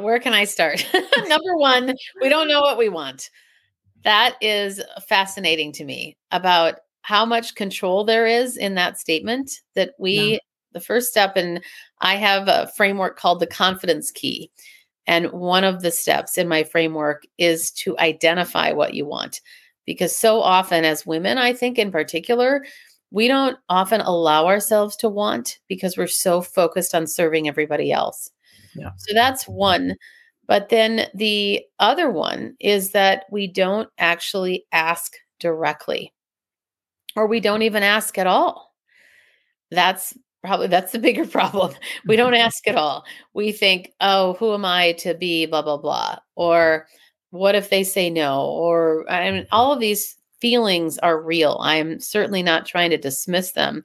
where 0.00 0.18
can 0.18 0.34
I 0.34 0.44
start? 0.44 0.86
Number 1.28 1.56
one, 1.56 1.94
we 2.20 2.28
don't 2.28 2.48
know 2.48 2.60
what 2.60 2.78
we 2.78 2.88
want. 2.88 3.30
That 4.02 4.36
is 4.40 4.80
fascinating 5.08 5.72
to 5.72 5.84
me 5.84 6.16
about 6.30 6.76
how 7.02 7.24
much 7.24 7.54
control 7.54 8.04
there 8.04 8.26
is 8.26 8.56
in 8.56 8.74
that 8.74 8.98
statement 8.98 9.60
that 9.74 9.92
we, 9.98 10.32
yeah. 10.32 10.38
the 10.72 10.80
first 10.80 11.08
step, 11.08 11.36
and 11.36 11.62
I 12.00 12.16
have 12.16 12.48
a 12.48 12.70
framework 12.76 13.16
called 13.16 13.40
the 13.40 13.46
confidence 13.46 14.10
key. 14.10 14.50
And 15.06 15.30
one 15.30 15.62
of 15.62 15.82
the 15.82 15.92
steps 15.92 16.36
in 16.36 16.48
my 16.48 16.64
framework 16.64 17.22
is 17.38 17.70
to 17.72 17.96
identify 17.98 18.72
what 18.72 18.94
you 18.94 19.06
want. 19.06 19.40
Because 19.84 20.16
so 20.16 20.40
often, 20.40 20.84
as 20.84 21.06
women, 21.06 21.38
I 21.38 21.52
think 21.52 21.78
in 21.78 21.92
particular, 21.92 22.64
we 23.10 23.28
don't 23.28 23.58
often 23.68 24.00
allow 24.00 24.46
ourselves 24.46 24.96
to 24.96 25.08
want 25.08 25.58
because 25.68 25.96
we're 25.96 26.06
so 26.06 26.42
focused 26.42 26.94
on 26.94 27.06
serving 27.06 27.48
everybody 27.48 27.92
else. 27.92 28.30
Yeah. 28.74 28.90
So 28.96 29.14
that's 29.14 29.46
one. 29.46 29.96
But 30.46 30.68
then 30.68 31.08
the 31.14 31.62
other 31.78 32.10
one 32.10 32.56
is 32.60 32.90
that 32.92 33.24
we 33.30 33.46
don't 33.46 33.88
actually 33.98 34.64
ask 34.72 35.16
directly 35.40 36.12
or 37.16 37.26
we 37.26 37.40
don't 37.40 37.62
even 37.62 37.82
ask 37.82 38.18
at 38.18 38.26
all. 38.26 38.74
That's 39.70 40.16
probably 40.44 40.68
that's 40.68 40.92
the 40.92 40.98
bigger 40.98 41.26
problem. 41.38 41.74
We 42.06 42.16
don't 42.16 42.34
ask 42.46 42.66
at 42.68 42.76
all. 42.76 43.04
We 43.34 43.50
think, 43.52 43.92
"Oh, 44.00 44.34
who 44.34 44.54
am 44.54 44.64
I 44.64 44.92
to 44.92 45.14
be 45.14 45.46
blah 45.46 45.62
blah 45.62 45.78
blah?" 45.78 46.18
or 46.36 46.86
what 47.30 47.54
if 47.56 47.70
they 47.70 47.82
say 47.82 48.10
no? 48.10 48.44
Or 48.44 49.10
I 49.10 49.30
mean 49.30 49.46
all 49.50 49.72
of 49.72 49.80
these 49.80 50.16
feelings 50.46 50.96
are 50.98 51.20
real. 51.20 51.58
I'm 51.60 51.98
certainly 51.98 52.40
not 52.40 52.66
trying 52.66 52.90
to 52.90 52.96
dismiss 52.96 53.50
them. 53.50 53.82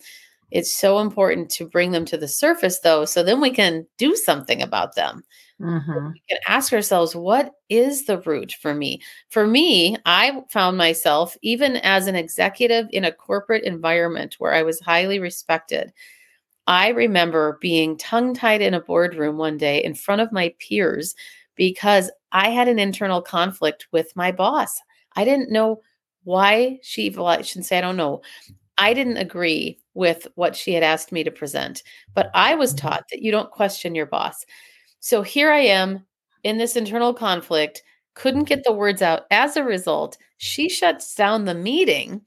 It's 0.52 0.72
so 0.76 1.00
important 1.00 1.50
to 1.52 1.68
bring 1.68 1.90
them 1.90 2.06
to 2.06 2.18
the 2.18 2.28
surface, 2.28 2.82
though, 2.82 3.04
so 3.04 3.24
then 3.24 3.42
we 3.42 3.50
can 3.50 3.88
do 3.98 4.16
something 4.16 4.62
about 4.62 4.94
them. 4.94 5.24
Mm-hmm. 5.60 6.10
We 6.14 6.22
can 6.30 6.38
ask 6.48 6.72
ourselves, 6.72 7.16
what 7.16 7.54
is 7.68 8.06
the 8.06 8.20
root 8.20 8.54
for 8.62 8.76
me? 8.76 9.02
For 9.30 9.48
me, 9.48 9.98
I 10.06 10.44
found 10.52 10.78
myself, 10.78 11.36
even 11.42 11.78
as 11.78 12.06
an 12.06 12.16
executive 12.16 12.86
in 12.92 13.06
a 13.06 13.12
corporate 13.12 13.64
environment 13.64 14.36
where 14.38 14.54
I 14.54 14.62
was 14.62 14.80
highly 14.80 15.18
respected, 15.18 15.92
I 16.68 16.90
remember 16.90 17.58
being 17.60 17.98
tongue 17.98 18.36
tied 18.36 18.62
in 18.62 18.76
a 18.76 18.82
boardroom 18.82 19.40
one 19.40 19.58
day 19.58 19.84
in 19.84 19.96
front 19.96 20.22
of 20.22 20.32
my 20.32 20.54
peers 20.60 21.16
because 21.56 22.12
I 22.32 22.50
had 22.50 22.68
an 22.68 22.78
internal 22.78 23.24
conflict 23.24 23.88
with 23.92 24.16
my 24.16 24.32
boss. 24.32 24.80
I 25.16 25.26
didn't 25.26 25.52
know 25.52 25.82
why 26.24 26.80
she, 26.82 27.16
I 27.18 27.42
shouldn't 27.42 27.66
say 27.66 27.78
I 27.78 27.82
don't 27.82 27.98
know. 27.98 28.22
I 28.78 28.94
didn't 28.94 29.18
agree 29.18 29.80
with 29.94 30.28
what 30.36 30.56
she 30.56 30.74
had 30.74 30.84
asked 30.84 31.12
me 31.12 31.24
to 31.24 31.32
present, 31.32 31.84
but 32.14 32.32
I 32.34 32.56
was 32.56 32.74
mm-hmm. 32.74 32.88
taught 32.88 33.06
that 33.12 33.22
you 33.22 33.32
don't 33.32 33.52
question 33.52 33.96
your 33.96 34.06
boss. 34.06 34.46
So 35.00 35.22
here 35.22 35.52
I 35.52 35.60
am 35.60 36.06
in 36.44 36.58
this 36.58 36.76
internal 36.76 37.14
conflict, 37.14 37.84
couldn't 38.14 38.46
get 38.46 38.64
the 38.64 38.72
words 38.72 39.02
out. 39.02 39.24
As 39.32 39.56
a 39.56 39.64
result, 39.64 40.18
she 40.38 40.70
shuts 40.70 41.14
down 41.16 41.46
the 41.46 41.54
meeting 41.54 42.22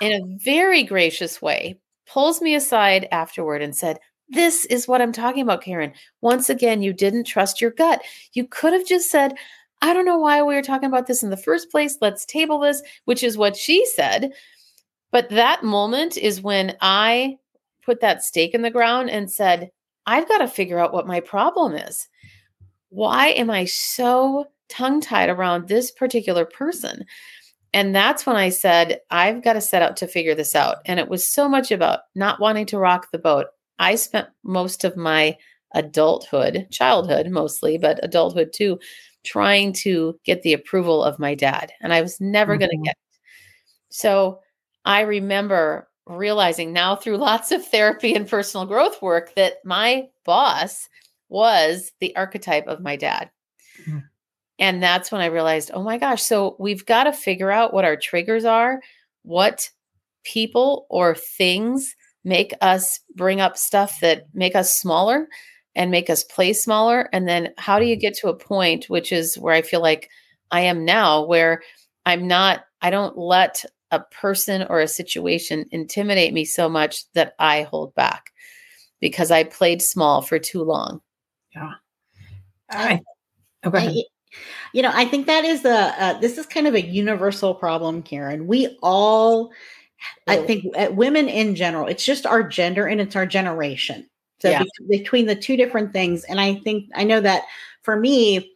in 0.00 0.12
a 0.12 0.36
very 0.42 0.82
gracious 0.82 1.40
way, 1.40 1.78
pulls 2.06 2.40
me 2.40 2.54
aside 2.54 3.08
afterward 3.12 3.62
and 3.62 3.74
said, 3.74 3.98
This 4.28 4.64
is 4.66 4.88
what 4.88 5.00
I'm 5.00 5.12
talking 5.12 5.42
about, 5.42 5.62
Karen. 5.62 5.92
Once 6.20 6.50
again, 6.50 6.82
you 6.82 6.92
didn't 6.92 7.24
trust 7.24 7.60
your 7.60 7.70
gut. 7.70 8.02
You 8.32 8.46
could 8.46 8.72
have 8.72 8.86
just 8.86 9.10
said, 9.10 9.34
I 9.82 9.92
don't 9.92 10.06
know 10.06 10.18
why 10.18 10.40
we 10.42 10.54
were 10.54 10.62
talking 10.62 10.88
about 10.88 11.08
this 11.08 11.22
in 11.22 11.30
the 11.30 11.36
first 11.36 11.70
place. 11.70 11.98
Let's 12.00 12.24
table 12.24 12.60
this, 12.60 12.80
which 13.04 13.22
is 13.22 13.36
what 13.36 13.56
she 13.56 13.84
said. 13.84 14.30
But 15.10 15.28
that 15.30 15.64
moment 15.64 16.16
is 16.16 16.40
when 16.40 16.76
I 16.80 17.36
put 17.84 18.00
that 18.00 18.22
stake 18.24 18.54
in 18.54 18.62
the 18.62 18.70
ground 18.70 19.10
and 19.10 19.30
said, 19.30 19.70
I've 20.06 20.28
got 20.28 20.38
to 20.38 20.48
figure 20.48 20.78
out 20.78 20.92
what 20.92 21.06
my 21.06 21.20
problem 21.20 21.74
is. 21.74 22.08
Why 22.90 23.28
am 23.28 23.50
I 23.50 23.64
so 23.64 24.46
tongue 24.68 25.00
tied 25.00 25.28
around 25.28 25.68
this 25.68 25.90
particular 25.90 26.44
person? 26.44 27.04
And 27.74 27.94
that's 27.94 28.24
when 28.24 28.36
I 28.36 28.50
said, 28.50 29.00
I've 29.10 29.42
got 29.42 29.54
to 29.54 29.60
set 29.60 29.82
out 29.82 29.96
to 29.98 30.06
figure 30.06 30.34
this 30.34 30.54
out. 30.54 30.76
And 30.86 31.00
it 31.00 31.08
was 31.08 31.24
so 31.24 31.48
much 31.48 31.72
about 31.72 32.00
not 32.14 32.40
wanting 32.40 32.66
to 32.66 32.78
rock 32.78 33.10
the 33.10 33.18
boat. 33.18 33.46
I 33.78 33.96
spent 33.96 34.28
most 34.44 34.84
of 34.84 34.96
my 34.96 35.36
adulthood, 35.74 36.68
childhood 36.70 37.30
mostly, 37.30 37.78
but 37.78 37.98
adulthood 38.02 38.52
too, 38.52 38.78
trying 39.24 39.72
to 39.72 40.18
get 40.24 40.42
the 40.42 40.52
approval 40.52 41.02
of 41.02 41.18
my 41.18 41.34
dad. 41.34 41.72
And 41.80 41.92
I 41.92 42.00
was 42.00 42.20
never 42.20 42.54
mm-hmm. 42.54 42.60
going 42.60 42.70
to 42.70 42.84
get 42.84 42.92
it. 42.92 43.18
So 43.90 44.40
I 44.84 45.02
remember 45.02 45.88
realizing 46.06 46.72
now 46.72 46.96
through 46.96 47.16
lots 47.18 47.52
of 47.52 47.66
therapy 47.66 48.14
and 48.14 48.28
personal 48.28 48.66
growth 48.66 49.00
work 49.02 49.34
that 49.34 49.56
my 49.64 50.08
boss 50.24 50.88
was 51.28 51.92
the 52.00 52.14
archetype 52.16 52.66
of 52.66 52.82
my 52.82 52.96
dad. 52.96 53.30
Mm-hmm. 53.80 53.98
And 54.58 54.82
that's 54.82 55.10
when 55.10 55.20
I 55.20 55.26
realized, 55.26 55.70
oh 55.74 55.82
my 55.82 55.98
gosh, 55.98 56.22
so 56.22 56.56
we've 56.58 56.86
got 56.86 57.04
to 57.04 57.12
figure 57.12 57.50
out 57.50 57.72
what 57.72 57.84
our 57.84 57.96
triggers 57.96 58.44
are, 58.44 58.80
what 59.22 59.70
people 60.24 60.86
or 60.88 61.14
things 61.14 61.96
make 62.24 62.54
us 62.60 63.00
bring 63.16 63.40
up 63.40 63.56
stuff 63.56 63.98
that 64.00 64.26
make 64.34 64.54
us 64.54 64.78
smaller 64.78 65.26
and 65.74 65.90
make 65.90 66.10
us 66.10 66.24
play 66.24 66.52
smaller. 66.52 67.08
And 67.12 67.28
then 67.28 67.52
how 67.58 67.78
do 67.78 67.86
you 67.86 67.96
get 67.96 68.14
to 68.18 68.28
a 68.28 68.36
point, 68.36 68.90
which 68.90 69.12
is 69.12 69.38
where 69.38 69.54
I 69.54 69.62
feel 69.62 69.80
like 69.80 70.10
I 70.50 70.60
am 70.60 70.84
now, 70.84 71.24
where 71.24 71.62
I'm 72.04 72.26
not, 72.28 72.64
I 72.82 72.90
don't 72.90 73.16
let 73.16 73.64
a 73.90 74.00
person 74.00 74.66
or 74.68 74.80
a 74.80 74.88
situation 74.88 75.66
intimidate 75.70 76.32
me 76.32 76.44
so 76.44 76.68
much 76.68 77.10
that 77.12 77.34
I 77.38 77.62
hold 77.62 77.94
back 77.94 78.32
because 79.00 79.30
I 79.30 79.44
played 79.44 79.82
small 79.82 80.22
for 80.22 80.38
too 80.38 80.62
long. 80.62 81.00
Yeah. 81.54 81.72
I, 82.70 83.00
okay. 83.64 83.78
I, 83.78 84.02
you 84.72 84.82
know, 84.82 84.92
I 84.92 85.04
think 85.04 85.26
that 85.26 85.44
is 85.44 85.62
the, 85.62 85.94
uh, 86.02 86.18
this 86.20 86.38
is 86.38 86.46
kind 86.46 86.66
of 86.66 86.74
a 86.74 86.86
universal 86.86 87.54
problem, 87.54 88.02
Karen. 88.02 88.46
We 88.46 88.78
all, 88.82 89.52
I 90.26 90.38
think 90.38 90.64
uh, 90.76 90.88
women 90.90 91.28
in 91.28 91.54
general, 91.54 91.86
it's 91.86 92.04
just 92.04 92.26
our 92.26 92.42
gender 92.42 92.86
and 92.86 93.00
it's 93.00 93.14
our 93.14 93.26
generation. 93.26 94.08
So 94.42 94.50
yeah. 94.50 94.64
between 94.90 95.26
the 95.26 95.36
two 95.36 95.56
different 95.56 95.92
things, 95.92 96.24
and 96.24 96.40
I 96.40 96.56
think 96.56 96.90
I 96.96 97.04
know 97.04 97.20
that 97.20 97.44
for 97.82 97.94
me, 97.94 98.52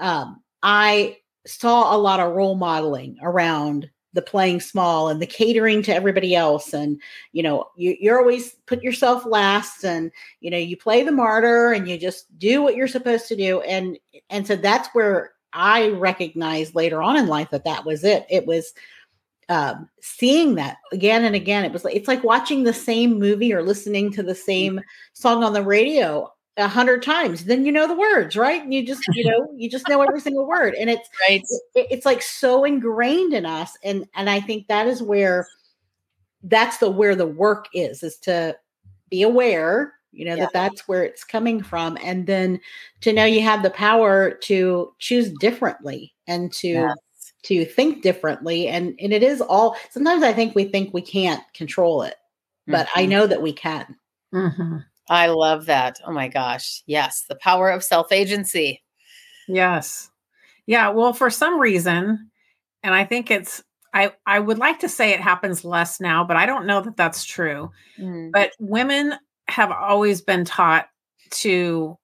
um, 0.00 0.42
I 0.64 1.18
saw 1.46 1.94
a 1.94 1.96
lot 1.96 2.18
of 2.18 2.34
role 2.34 2.56
modeling 2.56 3.16
around 3.22 3.88
the 4.14 4.22
playing 4.22 4.58
small 4.58 5.08
and 5.08 5.22
the 5.22 5.26
catering 5.26 5.80
to 5.80 5.94
everybody 5.94 6.34
else 6.34 6.72
and 6.72 7.00
you 7.30 7.40
know 7.40 7.68
you, 7.76 7.96
you're 8.00 8.18
always 8.18 8.56
put 8.66 8.82
yourself 8.82 9.24
last 9.24 9.84
and 9.84 10.10
you 10.40 10.50
know 10.50 10.58
you 10.58 10.76
play 10.76 11.04
the 11.04 11.12
martyr 11.12 11.72
and 11.72 11.88
you 11.88 11.96
just 11.96 12.26
do 12.36 12.60
what 12.60 12.74
you're 12.74 12.88
supposed 12.88 13.28
to 13.28 13.36
do 13.36 13.60
and 13.60 13.96
and 14.28 14.44
so 14.44 14.56
that's 14.56 14.88
where 14.92 15.32
i 15.52 15.90
recognized 15.90 16.74
later 16.74 17.00
on 17.00 17.16
in 17.16 17.28
life 17.28 17.50
that 17.50 17.64
that 17.64 17.84
was 17.84 18.02
it 18.02 18.26
it 18.28 18.44
was 18.44 18.72
um, 19.48 19.88
seeing 20.00 20.56
that 20.56 20.78
again 20.92 21.24
and 21.24 21.34
again. 21.34 21.64
It 21.64 21.72
was 21.72 21.84
like 21.84 21.96
it's 21.96 22.08
like 22.08 22.24
watching 22.24 22.64
the 22.64 22.72
same 22.72 23.18
movie 23.18 23.52
or 23.52 23.62
listening 23.62 24.12
to 24.12 24.22
the 24.22 24.34
same 24.34 24.80
song 25.14 25.42
on 25.42 25.52
the 25.52 25.62
radio 25.62 26.30
a 26.56 26.68
hundred 26.68 27.02
times. 27.02 27.44
Then 27.44 27.64
you 27.64 27.72
know 27.72 27.86
the 27.86 27.94
words, 27.94 28.36
right? 28.36 28.62
And 28.62 28.74
you 28.74 28.86
just 28.86 29.02
you 29.14 29.24
know 29.24 29.48
you 29.56 29.70
just 29.70 29.88
know 29.88 30.02
every 30.02 30.20
single 30.20 30.46
word, 30.46 30.74
and 30.74 30.90
it's 30.90 31.08
right. 31.28 31.42
It, 31.74 31.86
it's 31.90 32.06
like 32.06 32.22
so 32.22 32.64
ingrained 32.64 33.32
in 33.32 33.46
us, 33.46 33.76
and 33.82 34.06
and 34.14 34.28
I 34.28 34.40
think 34.40 34.66
that 34.68 34.86
is 34.86 35.02
where 35.02 35.46
that's 36.42 36.78
the 36.78 36.90
where 36.90 37.16
the 37.16 37.26
work 37.26 37.66
is 37.74 38.02
is 38.02 38.16
to 38.16 38.56
be 39.10 39.22
aware 39.22 39.94
you 40.12 40.24
know 40.24 40.36
yeah. 40.36 40.44
that 40.44 40.52
that's 40.52 40.86
where 40.86 41.02
it's 41.02 41.24
coming 41.24 41.60
from 41.60 41.98
and 42.02 42.28
then 42.28 42.60
to 43.00 43.12
know 43.12 43.24
you 43.24 43.42
have 43.42 43.64
the 43.64 43.70
power 43.70 44.30
to 44.30 44.94
choose 45.00 45.32
differently 45.40 46.14
and 46.28 46.52
to 46.52 46.68
yeah 46.68 46.94
to 47.44 47.64
think 47.64 48.02
differently 48.02 48.68
and 48.68 48.94
and 49.00 49.12
it 49.12 49.22
is 49.22 49.40
all 49.40 49.76
sometimes 49.90 50.22
i 50.22 50.32
think 50.32 50.54
we 50.54 50.64
think 50.64 50.92
we 50.92 51.02
can't 51.02 51.42
control 51.54 52.02
it 52.02 52.16
but 52.66 52.86
mm-hmm. 52.86 52.98
i 52.98 53.06
know 53.06 53.26
that 53.26 53.42
we 53.42 53.52
can 53.52 53.96
mm-hmm. 54.34 54.78
i 55.08 55.26
love 55.26 55.66
that 55.66 56.00
oh 56.04 56.12
my 56.12 56.28
gosh 56.28 56.82
yes 56.86 57.24
the 57.28 57.36
power 57.36 57.70
of 57.70 57.84
self-agency 57.84 58.82
yes 59.46 60.10
yeah 60.66 60.88
well 60.88 61.12
for 61.12 61.30
some 61.30 61.60
reason 61.60 62.30
and 62.82 62.94
i 62.94 63.04
think 63.04 63.30
it's 63.30 63.62
i 63.94 64.12
i 64.26 64.38
would 64.38 64.58
like 64.58 64.80
to 64.80 64.88
say 64.88 65.10
it 65.10 65.20
happens 65.20 65.64
less 65.64 66.00
now 66.00 66.24
but 66.24 66.36
i 66.36 66.44
don't 66.44 66.66
know 66.66 66.80
that 66.80 66.96
that's 66.96 67.24
true 67.24 67.70
mm. 67.98 68.30
but 68.32 68.52
women 68.58 69.14
have 69.48 69.72
always 69.72 70.20
been 70.20 70.44
taught 70.44 70.88
to 71.30 71.96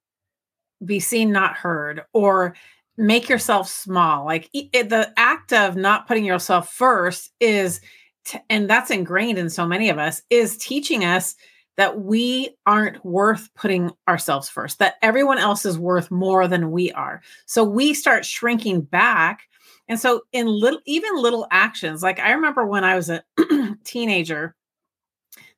be 0.85 1.00
seen, 1.00 1.33
not 1.33 1.57
heard, 1.57 2.03
or 2.12 2.55
make 2.96 3.28
yourself 3.28 3.68
small. 3.68 4.24
Like 4.24 4.48
it, 4.52 4.88
the 4.88 5.12
act 5.16 5.52
of 5.52 5.76
not 5.76 6.06
putting 6.06 6.24
yourself 6.24 6.72
first 6.72 7.32
is, 7.40 7.80
t- 8.24 8.38
and 8.48 8.68
that's 8.68 8.90
ingrained 8.90 9.38
in 9.38 9.50
so 9.50 9.66
many 9.66 9.88
of 9.88 9.98
us, 9.98 10.22
is 10.30 10.56
teaching 10.56 11.04
us 11.04 11.34
that 11.76 12.02
we 12.02 12.56
aren't 12.66 13.04
worth 13.04 13.48
putting 13.54 13.90
ourselves 14.08 14.48
first, 14.48 14.78
that 14.78 14.94
everyone 15.02 15.38
else 15.38 15.66
is 15.66 15.78
worth 15.78 16.10
more 16.10 16.46
than 16.46 16.70
we 16.70 16.92
are. 16.92 17.20
So 17.46 17.64
we 17.64 17.94
start 17.94 18.24
shrinking 18.24 18.82
back. 18.82 19.42
And 19.88 19.98
so 19.98 20.22
in 20.32 20.46
little, 20.46 20.80
even 20.86 21.16
little 21.16 21.46
actions, 21.50 22.02
like 22.02 22.20
I 22.20 22.32
remember 22.32 22.64
when 22.64 22.84
I 22.84 22.94
was 22.94 23.10
a 23.10 23.24
teenager, 23.84 24.54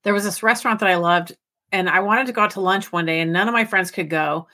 there 0.04 0.14
was 0.14 0.24
this 0.24 0.42
restaurant 0.42 0.80
that 0.80 0.88
I 0.88 0.96
loved 0.96 1.36
and 1.70 1.88
I 1.90 2.00
wanted 2.00 2.26
to 2.26 2.32
go 2.32 2.42
out 2.42 2.52
to 2.52 2.60
lunch 2.60 2.92
one 2.92 3.06
day 3.06 3.20
and 3.20 3.32
none 3.32 3.48
of 3.48 3.54
my 3.54 3.64
friends 3.64 3.90
could 3.90 4.08
go. 4.08 4.48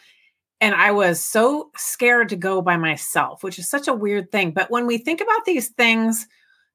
And 0.63 0.77
I 0.77 0.93
was 0.93 1.19
so 1.19 1.73
scared 1.77 2.29
to 2.29 2.37
go 2.37 2.63
by 2.63 2.77
myself, 2.77 3.43
which 3.43 3.59
is 3.59 3.69
such 3.69 3.89
a 3.89 3.93
weird 3.93 4.31
thing. 4.31 4.53
But 4.53 4.71
when 4.71 4.87
we 4.87 4.97
think 4.97 5.21
about 5.21 5.45
these 5.45 5.71
things 5.71 6.29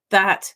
that 0.10 0.54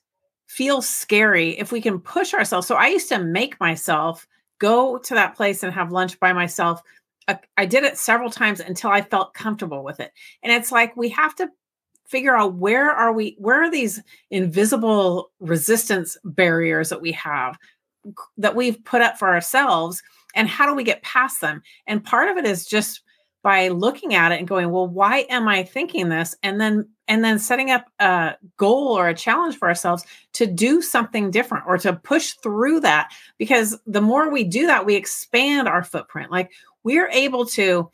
feel 0.47 0.81
scary, 0.81 1.57
if 1.57 1.71
we 1.71 1.79
can 1.79 1.97
push 1.97 2.33
ourselves. 2.33 2.67
So 2.67 2.75
I 2.75 2.87
used 2.87 3.07
to 3.07 3.23
make 3.23 3.57
myself 3.61 4.27
go 4.59 4.97
to 4.97 5.13
that 5.13 5.37
place 5.37 5.63
and 5.63 5.73
have 5.73 5.93
lunch 5.93 6.19
by 6.19 6.33
myself. 6.33 6.81
Uh, 7.29 7.35
I 7.55 7.65
did 7.65 7.85
it 7.85 7.97
several 7.97 8.29
times 8.29 8.59
until 8.59 8.89
I 8.89 8.99
felt 9.01 9.33
comfortable 9.33 9.81
with 9.81 10.01
it. 10.01 10.11
And 10.43 10.51
it's 10.51 10.69
like 10.69 10.97
we 10.97 11.07
have 11.07 11.33
to 11.35 11.49
figure 12.09 12.35
out 12.35 12.55
where 12.55 12.91
are 12.91 13.13
we 13.13 13.37
where 13.39 13.63
are 13.63 13.71
these 13.71 14.01
invisible 14.29 15.31
resistance 15.39 16.17
barriers 16.25 16.89
that 16.89 17.01
we 17.01 17.13
have 17.13 17.57
that 18.37 18.57
we've 18.57 18.83
put 18.83 19.01
up 19.01 19.17
for 19.17 19.29
ourselves 19.29 20.03
and 20.35 20.49
how 20.49 20.65
do 20.65 20.75
we 20.75 20.83
get 20.83 21.01
past 21.03 21.39
them 21.39 21.61
and 21.87 22.03
part 22.03 22.27
of 22.27 22.35
it 22.35 22.43
is 22.43 22.65
just 22.65 23.03
by 23.43 23.69
looking 23.69 24.13
at 24.13 24.31
it 24.31 24.39
and 24.39 24.47
going 24.47 24.69
well 24.69 24.87
why 24.87 25.19
am 25.29 25.47
i 25.47 25.63
thinking 25.63 26.09
this 26.09 26.35
and 26.43 26.59
then 26.59 26.87
and 27.07 27.23
then 27.23 27.39
setting 27.39 27.71
up 27.71 27.85
a 27.99 28.35
goal 28.57 28.97
or 28.97 29.07
a 29.07 29.15
challenge 29.15 29.57
for 29.57 29.67
ourselves 29.67 30.05
to 30.33 30.45
do 30.45 30.81
something 30.81 31.31
different 31.31 31.63
or 31.67 31.77
to 31.77 31.93
push 31.93 32.33
through 32.43 32.79
that 32.79 33.11
because 33.37 33.77
the 33.85 34.01
more 34.01 34.29
we 34.29 34.43
do 34.43 34.67
that 34.67 34.85
we 34.85 34.95
expand 34.95 35.67
our 35.67 35.83
footprint 35.83 36.31
like 36.31 36.51
we're 36.83 37.09
able 37.09 37.45
to 37.45 37.89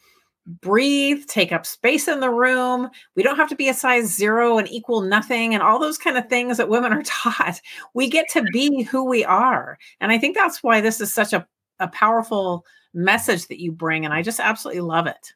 breathe, 0.47 1.25
take 1.27 1.51
up 1.51 1.65
space 1.65 2.07
in 2.07 2.21
the 2.21 2.29
room. 2.29 2.89
We 3.15 3.23
don't 3.23 3.35
have 3.35 3.49
to 3.49 3.55
be 3.55 3.69
a 3.69 3.73
size 3.73 4.15
zero 4.15 4.57
and 4.57 4.67
equal 4.69 5.01
nothing 5.01 5.53
and 5.53 5.61
all 5.61 5.79
those 5.79 5.97
kind 5.97 6.17
of 6.17 6.29
things 6.29 6.57
that 6.57 6.69
women 6.69 6.93
are 6.93 7.03
taught. 7.05 7.61
We 7.93 8.09
get 8.09 8.29
to 8.29 8.43
be 8.43 8.83
who 8.83 9.03
we 9.03 9.25
are. 9.25 9.77
And 9.99 10.11
I 10.11 10.17
think 10.17 10.35
that's 10.35 10.63
why 10.63 10.81
this 10.81 11.01
is 11.01 11.13
such 11.13 11.33
a, 11.33 11.45
a 11.79 11.87
powerful 11.89 12.65
message 12.97 13.47
that 13.47 13.61
you 13.61 13.71
bring. 13.71 14.03
And 14.03 14.13
I 14.13 14.21
just 14.21 14.39
absolutely 14.39 14.81
love 14.81 15.07
it. 15.07 15.33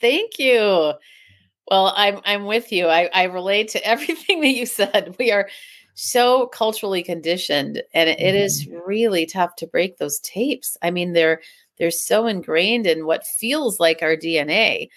Thank 0.00 0.38
you. 0.38 0.94
Well, 1.70 1.92
I'm 1.96 2.20
I'm 2.24 2.46
with 2.46 2.72
you. 2.72 2.88
I, 2.88 3.08
I 3.14 3.24
relate 3.24 3.68
to 3.70 3.86
everything 3.86 4.40
that 4.40 4.48
you 4.48 4.66
said. 4.66 5.14
We 5.18 5.30
are 5.30 5.48
so 5.94 6.48
culturally 6.48 7.04
conditioned 7.04 7.80
and 7.94 8.10
it, 8.10 8.18
it 8.18 8.34
is 8.34 8.66
mm-hmm. 8.66 8.78
really 8.84 9.26
tough 9.26 9.54
to 9.56 9.66
break 9.66 9.98
those 9.98 10.18
tapes. 10.20 10.76
I 10.82 10.90
mean, 10.90 11.12
they're 11.12 11.40
they're 11.78 11.90
so 11.90 12.26
ingrained 12.26 12.86
in 12.86 13.06
what 13.06 13.26
feels 13.26 13.80
like 13.80 14.02
our 14.02 14.16
DNA. 14.16 14.88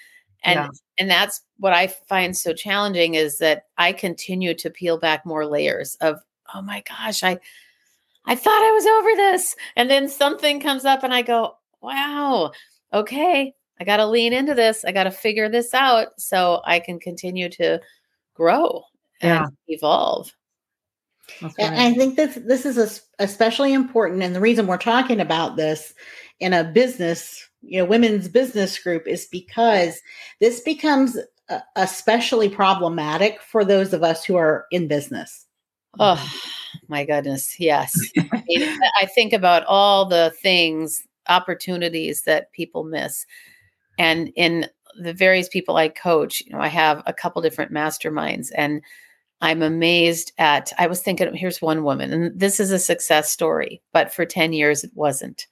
And 0.44 0.56
yeah. 0.56 0.70
and 1.00 1.10
that's 1.10 1.42
what 1.58 1.74
I 1.74 1.88
find 1.88 2.36
so 2.36 2.54
challenging 2.54 3.16
is 3.16 3.40
that 3.40 3.64
I 3.78 3.92
continue 3.92 4.54
to 4.56 4.70
peel 4.70 4.98
back 4.98 5.26
more 5.26 5.46
layers 5.46 5.96
of, 5.96 6.20
oh 6.54 6.62
my 6.62 6.84
gosh, 6.88 7.24
I 7.24 7.40
I 8.26 8.36
thought 8.36 8.62
I 8.62 8.72
was 8.72 8.86
over 8.86 9.16
this. 9.16 9.56
And 9.76 9.90
then 9.90 10.10
something 10.10 10.60
comes 10.60 10.84
up 10.84 11.04
and 11.04 11.14
I 11.14 11.22
go, 11.22 11.58
wow, 11.88 12.52
okay, 12.94 13.54
I 13.80 13.84
got 13.84 13.98
to 13.98 14.06
lean 14.06 14.34
into 14.34 14.54
this. 14.54 14.84
I 14.84 14.92
got 14.92 15.06
to 15.06 15.12
figure 15.12 15.50
this 15.50 15.74
out 15.74 16.20
so 16.20 16.62
I 16.66 16.80
can 16.80 17.00
continue 17.00 17.50
to 17.50 17.80
grow 18.34 18.84
and 19.22 19.52
yeah. 19.68 19.76
evolve. 19.76 20.34
And 21.60 21.76
I 21.76 21.94
think 21.94 22.16
this 22.16 22.36
this 22.36 22.66
is 22.66 23.02
especially 23.20 23.74
important, 23.74 24.24
and 24.24 24.34
the 24.34 24.40
reason 24.40 24.68
we're 24.68 24.78
talking 24.78 25.20
about 25.20 25.58
this 25.58 25.94
in 26.40 26.54
a 26.54 26.64
business, 26.64 27.46
you 27.62 27.80
know, 27.80 27.86
women's 27.86 28.30
business 28.30 28.80
group 28.80 29.08
is 29.08 29.26
because 29.26 30.00
this 30.40 30.62
becomes 30.62 31.18
especially 31.76 32.50
problematic 32.50 33.42
for 33.42 33.66
those 33.66 33.94
of 33.94 34.04
us 34.04 34.24
who 34.24 34.36
are 34.36 34.66
in 34.72 34.88
business. 34.88 35.46
Oh 36.00 36.24
my 36.88 37.06
goodness, 37.06 37.60
yes. 37.60 37.98
I, 38.18 38.44
mean, 38.48 38.80
I 39.00 39.06
think 39.06 39.34
about 39.34 39.66
all 39.66 40.06
the 40.06 40.34
things, 40.42 41.04
opportunities 41.30 42.24
that 42.24 42.52
people 42.52 42.84
miss, 42.84 43.26
and 43.98 44.32
in 44.36 44.68
the 45.02 45.14
various 45.14 45.50
people 45.50 45.76
I 45.78 45.90
coach, 45.90 46.42
you 46.46 46.54
know, 46.54 46.60
I 46.60 46.68
have 46.68 47.04
a 47.06 47.14
couple 47.14 47.42
different 47.42 47.72
masterminds 47.72 48.52
and. 48.56 48.82
I'm 49.40 49.62
amazed 49.62 50.32
at. 50.40 50.74
I 50.80 50.88
was 50.88 51.04
thinking, 51.04 51.32
here's 51.36 51.62
one 51.62 51.84
woman, 51.84 52.12
and 52.12 52.40
this 52.40 52.60
is 52.60 52.72
a 52.72 52.80
success 52.80 53.30
story, 53.30 53.84
but 53.94 54.12
for 54.12 54.26
10 54.26 54.52
years 54.52 54.84
it 54.84 54.90
wasn't 54.96 55.46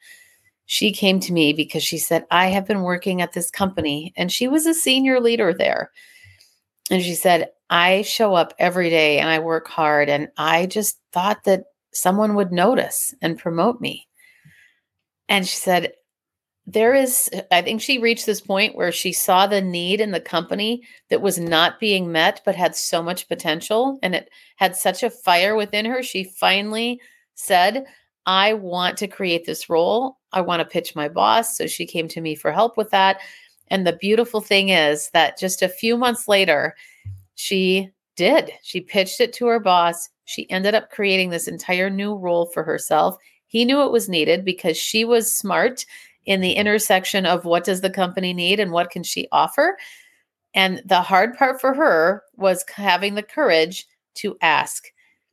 she 0.66 0.92
came 0.92 1.20
to 1.20 1.34
me 1.34 1.54
because 1.54 1.84
she 1.84 1.98
said, 1.98 2.26
I 2.32 2.48
have 2.48 2.66
been 2.66 2.82
working 2.82 3.22
at 3.22 3.34
this 3.34 3.52
company, 3.52 4.14
and 4.18 4.32
she 4.32 4.48
was 4.48 4.66
a 4.66 4.74
senior 4.74 5.20
leader 5.20 5.54
there. 5.54 5.92
And 6.90 7.02
she 7.02 7.14
said, 7.14 7.50
I 7.70 8.02
show 8.04 8.34
up 8.34 8.54
every 8.60 8.90
day 8.90 9.20
and 9.20 9.30
I 9.30 9.40
work 9.40 9.68
hard, 9.68 10.10
and 10.10 10.30
I 10.38 10.66
just 10.66 11.00
thought 11.12 11.44
that 11.46 11.66
someone 11.94 12.36
would 12.36 12.52
notice 12.52 13.14
and 13.22 13.38
promote 13.38 13.80
me. 13.80 14.08
And 15.30 15.48
she 15.48 15.56
said, 15.56 15.94
there 16.68 16.96
is, 16.96 17.30
I 17.52 17.62
think 17.62 17.82
she 17.82 18.00
reached 18.00 18.26
this 18.26 18.42
point 18.42 18.76
where 18.76 18.92
she 18.92 19.14
saw 19.14 19.46
the 19.46 19.62
need 19.62 20.02
in 20.02 20.12
the 20.12 20.20
company 20.20 20.82
that 21.10 21.22
was 21.22 21.38
not 21.38 21.80
being 21.80 22.12
met, 22.12 22.42
but 22.44 22.56
had 22.56 22.76
so 22.76 23.04
much 23.04 23.28
potential 23.28 24.00
and 24.02 24.16
it 24.16 24.30
had 24.56 24.76
such 24.76 25.04
a 25.04 25.12
fire 25.12 25.56
within 25.56 25.86
her. 25.86 26.02
She 26.02 26.24
finally 26.24 27.00
said, 27.36 27.86
I 28.26 28.54
want 28.54 28.98
to 28.98 29.08
create 29.08 29.46
this 29.46 29.70
role. 29.70 30.18
I 30.32 30.42
want 30.42 30.62
to 30.62 30.66
pitch 30.66 30.96
my 30.96 31.08
boss. 31.08 31.56
So 31.56 31.68
she 31.68 31.86
came 31.86 32.08
to 32.08 32.22
me 32.22 32.34
for 32.34 32.52
help 32.52 32.78
with 32.78 32.90
that. 32.90 33.20
And 33.68 33.86
the 33.86 33.94
beautiful 33.94 34.42
thing 34.42 34.70
is 34.70 35.10
that 35.14 35.38
just 35.38 35.62
a 35.62 35.70
few 35.70 35.98
months 35.98 36.28
later, 36.28 36.76
she 37.36 37.92
did. 38.16 38.52
She 38.64 38.82
pitched 38.82 39.22
it 39.22 39.34
to 39.34 39.46
her 39.48 39.60
boss. 39.60 40.10
She 40.26 40.50
ended 40.50 40.74
up 40.74 40.90
creating 40.90 41.30
this 41.30 41.48
entire 41.48 41.90
new 41.92 42.16
role 42.16 42.48
for 42.48 42.64
herself. 42.64 43.18
He 43.56 43.64
knew 43.64 43.84
it 43.84 43.92
was 43.94 44.10
needed 44.10 44.44
because 44.44 44.76
she 44.76 45.06
was 45.06 45.32
smart 45.32 45.86
in 46.26 46.42
the 46.42 46.52
intersection 46.52 47.26
of 47.26 47.46
what 47.46 47.64
does 47.64 47.80
the 47.80 47.90
company 47.90 48.34
need 48.34 48.60
and 48.60 48.70
what 48.70 48.90
can 48.90 49.02
she 49.02 49.30
offer. 49.32 49.78
And 50.54 50.82
the 50.84 51.02
hard 51.02 51.38
part 51.38 51.62
for 51.62 51.74
her 51.74 52.24
was 52.36 52.66
having 52.68 53.16
the 53.16 53.24
courage 53.24 53.88
to 54.16 54.38
ask 54.42 54.88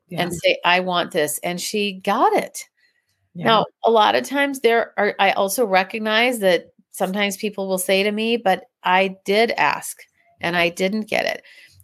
yeah. 0.06 0.22
and 0.22 0.32
say, 0.32 0.60
I 0.64 0.78
want 0.78 1.10
this. 1.10 1.40
And 1.42 1.60
she 1.60 1.94
got 1.94 2.32
it. 2.34 2.68
Yeah. 3.34 3.46
Now, 3.46 3.64
a 3.84 3.90
lot 3.90 4.14
of 4.14 4.22
times 4.22 4.60
there 4.60 4.94
are, 4.96 5.16
I 5.18 5.32
also 5.32 5.66
recognize 5.66 6.38
that 6.38 6.66
sometimes 6.92 7.36
people 7.36 7.66
will 7.66 7.76
say 7.76 8.04
to 8.04 8.12
me, 8.12 8.36
but 8.36 8.66
I 8.84 9.16
did 9.24 9.50
ask 9.50 9.98
and 10.40 10.56
I 10.56 10.68
didn't 10.68 11.08
get 11.08 11.24
it. 11.26 11.42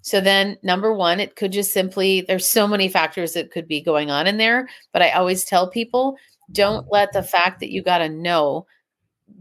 So 0.09 0.21
then, 0.23 0.57
number 0.63 0.95
one, 0.95 1.21
it 1.21 1.37
could 1.37 1.53
just 1.53 1.73
simply, 1.73 2.23
there's 2.23 2.47
so 2.47 2.67
many 2.67 2.89
factors 2.89 3.35
that 3.35 3.51
could 3.51 3.69
be 3.69 3.83
going 3.83 4.11
on 4.11 4.27
in 4.27 4.39
there. 4.39 4.69
But 4.93 5.03
I 5.03 5.11
always 5.11 5.45
tell 5.45 5.69
people 5.69 6.17
don't 6.51 6.87
let 6.91 7.13
the 7.13 7.23
fact 7.23 7.61
that 7.61 7.71
you 7.71 7.83
got 7.83 7.99
to 7.99 8.09
know 8.09 8.67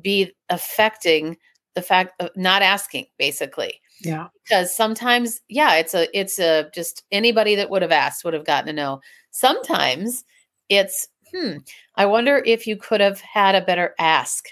be 0.02 0.34
affecting 0.50 1.38
the 1.74 1.82
fact 1.82 2.22
of 2.22 2.32
not 2.36 2.62
asking, 2.62 3.06
basically. 3.18 3.80
Yeah. 4.02 4.28
Because 4.44 4.76
sometimes, 4.76 5.40
yeah, 5.48 5.76
it's 5.76 5.94
a, 5.94 6.08
it's 6.18 6.38
a, 6.38 6.70
just 6.76 7.06
anybody 7.14 7.56
that 7.56 7.70
would 7.70 7.82
have 7.82 7.94
asked 7.94 8.26
would 8.26 8.34
have 8.34 8.46
gotten 8.46 8.68
to 8.68 8.74
know. 8.74 9.00
Sometimes 9.32 10.26
it's, 10.68 11.08
hmm, 11.34 11.60
I 11.96 12.06
wonder 12.08 12.44
if 12.46 12.68
you 12.68 12.76
could 12.76 13.00
have 13.00 13.22
had 13.22 13.56
a 13.56 13.62
better 13.62 13.96
ask. 14.00 14.50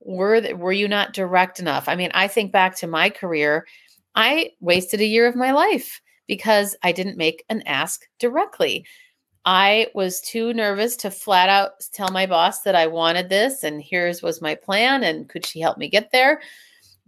Were 0.00 0.40
th- 0.40 0.56
were 0.56 0.72
you 0.72 0.88
not 0.88 1.12
direct 1.12 1.60
enough? 1.60 1.88
I 1.88 1.94
mean, 1.94 2.10
I 2.12 2.26
think 2.26 2.50
back 2.50 2.74
to 2.78 2.88
my 2.88 3.08
career, 3.08 3.66
I 4.14 4.50
wasted 4.60 5.00
a 5.00 5.06
year 5.06 5.26
of 5.26 5.36
my 5.36 5.52
life 5.52 6.00
because 6.26 6.76
I 6.82 6.92
didn't 6.92 7.16
make 7.16 7.44
an 7.48 7.62
ask 7.66 8.02
directly. 8.18 8.86
I 9.44 9.88
was 9.94 10.20
too 10.20 10.52
nervous 10.54 10.94
to 10.96 11.10
flat 11.10 11.48
out 11.48 11.72
tell 11.92 12.10
my 12.10 12.26
boss 12.26 12.62
that 12.62 12.76
I 12.76 12.86
wanted 12.86 13.28
this 13.28 13.64
and 13.64 13.82
here's 13.82 14.22
was 14.22 14.40
my 14.40 14.54
plan 14.54 15.02
and 15.02 15.28
could 15.28 15.44
she 15.44 15.60
help 15.60 15.78
me 15.78 15.88
get 15.88 16.10
there? 16.12 16.40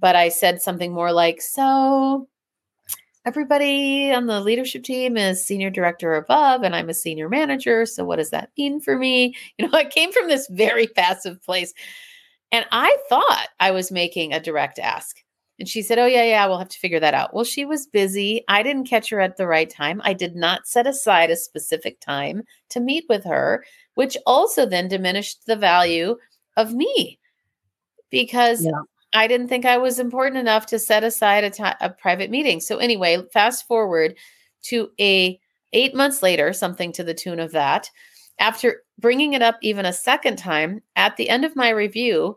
But 0.00 0.16
I 0.16 0.28
said 0.28 0.60
something 0.60 0.92
more 0.92 1.12
like, 1.12 1.40
"So, 1.40 2.28
everybody 3.26 4.12
on 4.12 4.26
the 4.26 4.40
leadership 4.40 4.82
team 4.82 5.16
is 5.16 5.44
senior 5.44 5.70
director 5.70 6.14
above 6.14 6.62
and 6.62 6.76
i'm 6.76 6.90
a 6.90 6.94
senior 6.94 7.28
manager 7.28 7.86
so 7.86 8.04
what 8.04 8.16
does 8.16 8.30
that 8.30 8.50
mean 8.58 8.80
for 8.80 8.98
me 8.98 9.34
you 9.58 9.66
know 9.66 9.72
i 9.76 9.84
came 9.84 10.12
from 10.12 10.28
this 10.28 10.46
very 10.50 10.86
passive 10.96 11.42
place 11.42 11.72
and 12.52 12.66
i 12.70 12.94
thought 13.08 13.48
i 13.60 13.70
was 13.70 13.90
making 13.90 14.32
a 14.32 14.40
direct 14.40 14.78
ask 14.78 15.23
and 15.64 15.68
she 15.70 15.80
said 15.80 15.98
oh 15.98 16.04
yeah 16.04 16.24
yeah 16.24 16.46
we'll 16.46 16.58
have 16.58 16.68
to 16.68 16.78
figure 16.78 17.00
that 17.00 17.14
out 17.14 17.32
well 17.32 17.42
she 17.42 17.64
was 17.64 17.86
busy 17.86 18.44
i 18.48 18.62
didn't 18.62 18.86
catch 18.86 19.08
her 19.08 19.18
at 19.18 19.38
the 19.38 19.46
right 19.46 19.70
time 19.70 19.98
i 20.04 20.12
did 20.12 20.36
not 20.36 20.68
set 20.68 20.86
aside 20.86 21.30
a 21.30 21.36
specific 21.36 21.98
time 22.00 22.42
to 22.68 22.80
meet 22.80 23.06
with 23.08 23.24
her 23.24 23.64
which 23.94 24.14
also 24.26 24.66
then 24.66 24.88
diminished 24.88 25.46
the 25.46 25.56
value 25.56 26.16
of 26.58 26.74
me 26.74 27.18
because 28.10 28.66
yeah. 28.66 28.72
I 29.14 29.28
didn't 29.28 29.48
think 29.48 29.64
I 29.64 29.78
was 29.78 29.98
important 30.00 30.38
enough 30.38 30.66
to 30.66 30.78
set 30.78 31.04
aside 31.04 31.44
a, 31.44 31.50
t- 31.50 31.62
a 31.80 31.88
private 31.88 32.30
meeting. 32.30 32.60
So 32.60 32.78
anyway, 32.78 33.22
fast 33.32 33.66
forward 33.68 34.16
to 34.64 34.90
a 35.00 35.38
eight 35.72 35.94
months 35.94 36.20
later, 36.20 36.52
something 36.52 36.90
to 36.92 37.04
the 37.04 37.14
tune 37.14 37.38
of 37.38 37.52
that. 37.52 37.88
After 38.40 38.82
bringing 38.98 39.34
it 39.34 39.42
up 39.42 39.56
even 39.62 39.86
a 39.86 39.92
second 39.92 40.36
time 40.36 40.82
at 40.96 41.16
the 41.16 41.28
end 41.28 41.44
of 41.44 41.54
my 41.54 41.70
review, 41.70 42.36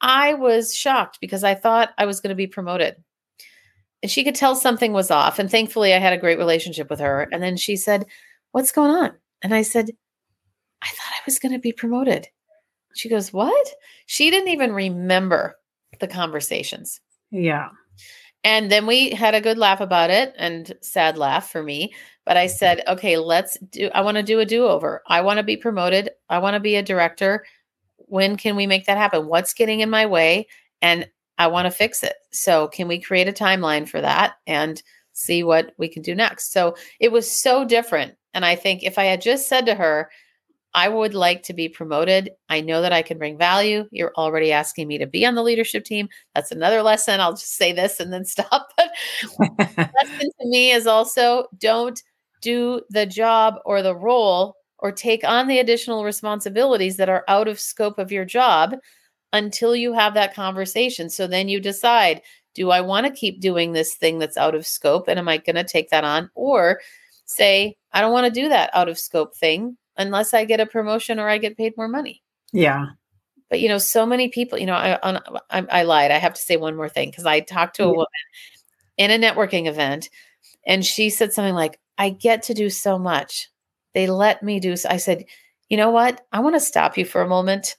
I 0.00 0.34
was 0.34 0.74
shocked 0.74 1.18
because 1.20 1.44
I 1.44 1.54
thought 1.54 1.94
I 1.98 2.06
was 2.06 2.20
going 2.20 2.30
to 2.30 2.36
be 2.36 2.46
promoted. 2.46 2.96
And 4.02 4.10
she 4.10 4.24
could 4.24 4.34
tell 4.34 4.54
something 4.54 4.92
was 4.92 5.10
off. 5.10 5.38
And 5.38 5.50
thankfully, 5.50 5.94
I 5.94 5.98
had 5.98 6.12
a 6.12 6.18
great 6.18 6.38
relationship 6.38 6.90
with 6.90 7.00
her. 7.00 7.28
And 7.32 7.42
then 7.42 7.56
she 7.56 7.76
said, 7.76 8.06
What's 8.52 8.72
going 8.72 8.90
on? 8.90 9.12
And 9.42 9.54
I 9.54 9.62
said, 9.62 9.90
I 10.82 10.88
thought 10.88 11.14
I 11.14 11.22
was 11.26 11.38
going 11.38 11.52
to 11.52 11.58
be 11.58 11.72
promoted. 11.72 12.28
She 12.94 13.08
goes, 13.08 13.32
What? 13.32 13.66
She 14.06 14.30
didn't 14.30 14.48
even 14.48 14.72
remember 14.72 15.56
the 16.00 16.08
conversations. 16.08 17.00
Yeah. 17.30 17.70
And 18.44 18.70
then 18.70 18.86
we 18.86 19.10
had 19.10 19.34
a 19.34 19.40
good 19.40 19.58
laugh 19.58 19.80
about 19.80 20.10
it 20.10 20.32
and 20.38 20.72
sad 20.80 21.18
laugh 21.18 21.50
for 21.50 21.64
me. 21.64 21.92
But 22.24 22.36
I 22.36 22.46
said, 22.46 22.82
okay, 22.86 23.16
let's 23.16 23.58
do, 23.70 23.90
I 23.92 24.02
want 24.02 24.18
to 24.18 24.22
do 24.22 24.38
a 24.38 24.44
do 24.44 24.66
over. 24.66 25.02
I 25.08 25.20
want 25.20 25.38
to 25.38 25.42
be 25.42 25.56
promoted. 25.56 26.10
I 26.28 26.38
want 26.38 26.54
to 26.54 26.60
be 26.60 26.76
a 26.76 26.82
director. 26.82 27.44
When 28.06 28.36
can 28.36 28.56
we 28.56 28.66
make 28.66 28.86
that 28.86 28.98
happen? 28.98 29.26
What's 29.26 29.54
getting 29.54 29.80
in 29.80 29.90
my 29.90 30.06
way? 30.06 30.48
And 30.82 31.08
I 31.38 31.48
want 31.48 31.66
to 31.66 31.70
fix 31.70 32.02
it. 32.02 32.14
So, 32.30 32.68
can 32.68 32.88
we 32.88 33.00
create 33.00 33.28
a 33.28 33.32
timeline 33.32 33.88
for 33.88 34.00
that 34.00 34.34
and 34.46 34.82
see 35.12 35.42
what 35.42 35.72
we 35.78 35.88
can 35.88 36.02
do 36.02 36.14
next? 36.14 36.52
So, 36.52 36.76
it 37.00 37.12
was 37.12 37.30
so 37.30 37.64
different. 37.64 38.14
And 38.34 38.44
I 38.44 38.56
think 38.56 38.82
if 38.82 38.98
I 38.98 39.04
had 39.04 39.20
just 39.20 39.48
said 39.48 39.66
to 39.66 39.74
her, 39.74 40.10
I 40.76 40.90
would 40.90 41.14
like 41.14 41.42
to 41.44 41.54
be 41.54 41.70
promoted. 41.70 42.30
I 42.50 42.60
know 42.60 42.82
that 42.82 42.92
I 42.92 43.00
can 43.00 43.16
bring 43.16 43.38
value. 43.38 43.88
You're 43.90 44.12
already 44.14 44.52
asking 44.52 44.86
me 44.86 44.98
to 44.98 45.06
be 45.06 45.24
on 45.24 45.34
the 45.34 45.42
leadership 45.42 45.84
team. 45.84 46.10
That's 46.34 46.52
another 46.52 46.82
lesson. 46.82 47.18
I'll 47.18 47.32
just 47.32 47.56
say 47.56 47.72
this 47.72 47.98
and 47.98 48.12
then 48.12 48.24
stop. 48.26 48.68
But 48.76 48.90
lesson 49.38 50.30
to 50.40 50.46
me 50.48 50.72
is 50.72 50.86
also 50.86 51.46
don't 51.58 52.00
do 52.42 52.82
the 52.90 53.06
job 53.06 53.54
or 53.64 53.82
the 53.82 53.96
role 53.96 54.56
or 54.78 54.92
take 54.92 55.24
on 55.24 55.46
the 55.46 55.58
additional 55.58 56.04
responsibilities 56.04 56.96
that 56.96 57.08
are 57.08 57.24
out 57.28 57.48
of 57.48 57.60
scope 57.60 57.98
of 57.98 58.12
your 58.12 58.24
job 58.24 58.74
until 59.32 59.74
you 59.74 59.92
have 59.92 60.14
that 60.14 60.34
conversation. 60.34 61.10
So 61.10 61.26
then 61.26 61.48
you 61.48 61.60
decide, 61.60 62.22
do 62.54 62.70
I 62.70 62.80
want 62.80 63.06
to 63.06 63.12
keep 63.12 63.40
doing 63.40 63.72
this 63.72 63.94
thing 63.94 64.18
that's 64.18 64.36
out 64.36 64.54
of 64.54 64.66
scope 64.66 65.08
and 65.08 65.18
am 65.18 65.28
I 65.28 65.38
going 65.38 65.56
to 65.56 65.64
take 65.64 65.90
that 65.90 66.04
on 66.04 66.30
or 66.34 66.80
say, 67.24 67.76
I 67.92 68.00
don't 68.00 68.12
want 68.12 68.26
to 68.26 68.40
do 68.40 68.48
that 68.48 68.70
out 68.72 68.88
of 68.88 68.98
scope 68.98 69.34
thing 69.34 69.76
unless 69.96 70.34
I 70.34 70.44
get 70.44 70.60
a 70.60 70.66
promotion 70.66 71.18
or 71.18 71.28
I 71.28 71.38
get 71.38 71.56
paid 71.56 71.76
more 71.76 71.88
money. 71.88 72.22
Yeah. 72.52 72.86
But 73.48 73.60
you 73.60 73.68
know, 73.68 73.78
so 73.78 74.06
many 74.06 74.28
people, 74.28 74.58
you 74.58 74.66
know, 74.66 74.74
I 74.74 74.98
on, 75.02 75.20
I, 75.50 75.64
I 75.70 75.82
lied. 75.84 76.10
I 76.10 76.18
have 76.18 76.34
to 76.34 76.40
say 76.40 76.56
one 76.56 76.76
more 76.76 76.88
thing 76.88 77.10
because 77.10 77.26
I 77.26 77.40
talked 77.40 77.76
to 77.76 77.84
a 77.84 77.86
yeah. 77.86 77.92
woman 77.92 78.06
in 78.96 79.10
a 79.10 79.18
networking 79.18 79.66
event, 79.66 80.10
and 80.66 80.84
she 80.84 81.10
said 81.10 81.32
something 81.32 81.54
like, 81.54 81.78
"I 81.96 82.10
get 82.10 82.42
to 82.44 82.54
do 82.54 82.70
so 82.70 82.98
much. 82.98 83.48
They 83.96 84.06
let 84.06 84.44
me 84.44 84.60
do." 84.60 84.76
So 84.76 84.88
I 84.88 84.98
said, 84.98 85.24
"You 85.68 85.76
know 85.76 85.90
what? 85.90 86.24
I 86.30 86.38
want 86.38 86.54
to 86.54 86.60
stop 86.60 86.96
you 86.96 87.04
for 87.04 87.22
a 87.22 87.28
moment." 87.28 87.74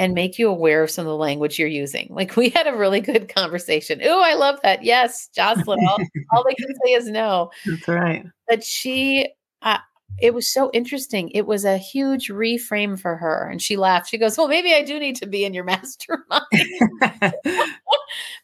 and 0.00 0.14
make 0.14 0.38
you 0.38 0.48
aware 0.48 0.82
of 0.82 0.90
some 0.90 1.06
of 1.06 1.10
the 1.10 1.16
language 1.16 1.58
you're 1.58 1.68
using. 1.68 2.08
Like 2.20 2.36
we 2.36 2.48
had 2.50 2.66
a 2.66 2.76
really 2.76 3.00
good 3.00 3.32
conversation. 3.34 4.00
Oh, 4.02 4.22
I 4.22 4.34
love 4.34 4.58
that. 4.62 4.82
Yes, 4.82 5.28
Jocelyn. 5.34 5.78
All, 5.88 5.98
all 6.32 6.44
they 6.46 6.54
can 6.54 6.74
say 6.84 6.92
is 6.92 7.08
no. 7.08 7.50
That's 7.66 7.88
right. 7.88 8.26
But 8.48 8.62
she, 8.62 9.28
uh, 9.62 9.78
it 10.20 10.34
was 10.34 10.46
so 10.52 10.70
interesting. 10.72 11.30
It 11.30 11.46
was 11.46 11.64
a 11.64 11.78
huge 11.78 12.28
reframe 12.28 12.98
for 13.00 13.16
her. 13.16 13.48
And 13.48 13.62
she 13.62 13.76
laughed. 13.76 14.10
She 14.10 14.18
goes, 14.18 14.36
Well, 14.36 14.48
maybe 14.48 14.74
I 14.74 14.82
do 14.82 14.98
need 14.98 15.16
to 15.16 15.26
be 15.26 15.44
in 15.44 15.54
your 15.54 15.64
mastermind. 15.72 16.44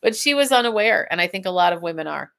but 0.00 0.16
she 0.16 0.32
was 0.32 0.52
unaware. 0.52 1.06
And 1.10 1.20
I 1.20 1.26
think 1.26 1.44
a 1.44 1.50
lot 1.50 1.72
of 1.72 1.82
women 1.82 2.06
are. 2.06 2.32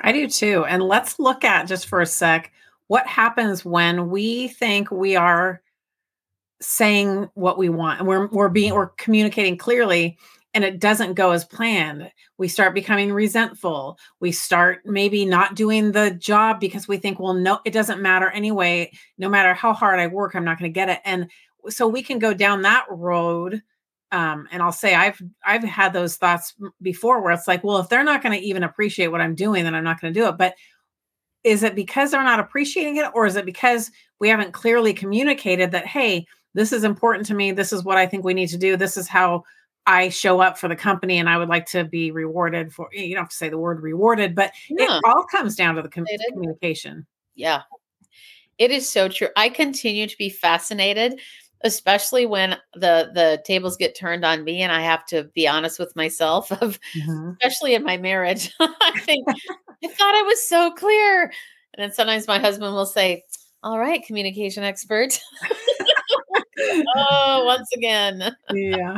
I 0.00 0.12
do 0.12 0.28
too. 0.28 0.64
And 0.64 0.82
let's 0.82 1.18
look 1.18 1.44
at 1.44 1.66
just 1.66 1.86
for 1.86 2.00
a 2.00 2.06
sec 2.06 2.52
what 2.90 3.06
happens 3.06 3.64
when 3.64 4.10
we 4.10 4.48
think 4.48 4.90
we 4.90 5.14
are 5.14 5.62
saying 6.60 7.30
what 7.34 7.56
we 7.56 7.68
want 7.68 8.00
and 8.00 8.08
we're, 8.08 8.26
we're 8.26 8.48
being 8.48 8.74
we're 8.74 8.88
communicating 8.88 9.56
clearly 9.56 10.18
and 10.54 10.64
it 10.64 10.80
doesn't 10.80 11.14
go 11.14 11.30
as 11.30 11.44
planned, 11.44 12.10
we 12.36 12.48
start 12.48 12.74
becoming 12.74 13.12
resentful. 13.12 13.96
We 14.18 14.32
start 14.32 14.80
maybe 14.84 15.24
not 15.24 15.54
doing 15.54 15.92
the 15.92 16.10
job 16.10 16.58
because 16.58 16.88
we 16.88 16.96
think, 16.96 17.20
well, 17.20 17.32
no, 17.32 17.60
it 17.64 17.70
doesn't 17.70 18.02
matter 18.02 18.28
anyway. 18.30 18.90
No 19.18 19.28
matter 19.28 19.54
how 19.54 19.72
hard 19.72 20.00
I 20.00 20.08
work, 20.08 20.34
I'm 20.34 20.44
not 20.44 20.58
going 20.58 20.72
to 20.72 20.74
get 20.74 20.88
it. 20.88 20.98
And 21.04 21.30
so 21.68 21.86
we 21.86 22.02
can 22.02 22.18
go 22.18 22.34
down 22.34 22.62
that 22.62 22.86
road. 22.90 23.62
Um, 24.10 24.48
and 24.50 24.60
I'll 24.64 24.72
say 24.72 24.96
I've 24.96 25.22
I've 25.46 25.62
had 25.62 25.92
those 25.92 26.16
thoughts 26.16 26.56
before 26.82 27.22
where 27.22 27.30
it's 27.30 27.46
like, 27.46 27.62
well, 27.62 27.78
if 27.78 27.88
they're 27.88 28.02
not 28.02 28.20
going 28.20 28.36
to 28.36 28.44
even 28.44 28.64
appreciate 28.64 29.12
what 29.12 29.20
I'm 29.20 29.36
doing, 29.36 29.62
then 29.62 29.76
I'm 29.76 29.84
not 29.84 30.00
going 30.00 30.12
to 30.12 30.20
do 30.20 30.26
it. 30.26 30.36
But 30.36 30.56
is 31.44 31.62
it 31.62 31.74
because 31.74 32.10
they're 32.10 32.22
not 32.22 32.40
appreciating 32.40 32.96
it, 32.96 33.06
or 33.14 33.26
is 33.26 33.36
it 33.36 33.44
because 33.44 33.90
we 34.18 34.28
haven't 34.28 34.52
clearly 34.52 34.92
communicated 34.92 35.70
that, 35.72 35.86
hey, 35.86 36.26
this 36.54 36.72
is 36.72 36.84
important 36.84 37.26
to 37.26 37.34
me. 37.34 37.52
This 37.52 37.72
is 37.72 37.84
what 37.84 37.96
I 37.96 38.06
think 38.06 38.24
we 38.24 38.34
need 38.34 38.48
to 38.48 38.58
do. 38.58 38.76
This 38.76 38.96
is 38.96 39.08
how 39.08 39.44
I 39.86 40.08
show 40.08 40.40
up 40.40 40.58
for 40.58 40.68
the 40.68 40.76
company 40.76 41.18
and 41.18 41.28
I 41.28 41.38
would 41.38 41.48
like 41.48 41.66
to 41.66 41.84
be 41.84 42.10
rewarded 42.10 42.72
for 42.72 42.90
eh, 42.94 43.02
you 43.02 43.14
don't 43.14 43.24
have 43.24 43.30
to 43.30 43.36
say 43.36 43.48
the 43.48 43.58
word 43.58 43.82
rewarded, 43.82 44.34
but 44.34 44.52
yeah. 44.68 44.98
it 44.98 45.02
all 45.04 45.24
comes 45.24 45.56
down 45.56 45.74
to 45.76 45.82
the 45.82 45.88
com- 45.88 46.06
communication. 46.32 47.06
Yeah. 47.34 47.62
It 48.58 48.70
is 48.70 48.88
so 48.88 49.08
true. 49.08 49.28
I 49.36 49.48
continue 49.48 50.06
to 50.06 50.16
be 50.18 50.28
fascinated, 50.28 51.18
especially 51.62 52.26
when 52.26 52.56
the 52.74 53.10
the 53.14 53.42
tables 53.44 53.76
get 53.76 53.96
turned 53.96 54.24
on 54.24 54.44
me 54.44 54.62
and 54.62 54.72
I 54.72 54.80
have 54.80 55.04
to 55.06 55.24
be 55.34 55.46
honest 55.46 55.78
with 55.78 55.94
myself 55.96 56.50
of 56.62 56.78
mm-hmm. 56.96 57.30
especially 57.40 57.74
in 57.74 57.84
my 57.84 57.96
marriage. 57.96 58.52
I 58.60 59.00
think 59.00 59.26
I 59.28 59.88
thought 59.88 60.14
I 60.14 60.22
was 60.22 60.46
so 60.46 60.70
clear. 60.72 61.24
And 61.74 61.84
then 61.84 61.92
sometimes 61.92 62.26
my 62.26 62.38
husband 62.38 62.74
will 62.74 62.86
say, 62.86 63.24
"All 63.62 63.78
right, 63.78 64.04
communication 64.04 64.64
expert." 64.64 65.20
oh, 66.96 67.44
once 67.46 67.68
again. 67.76 68.34
yeah. 68.52 68.96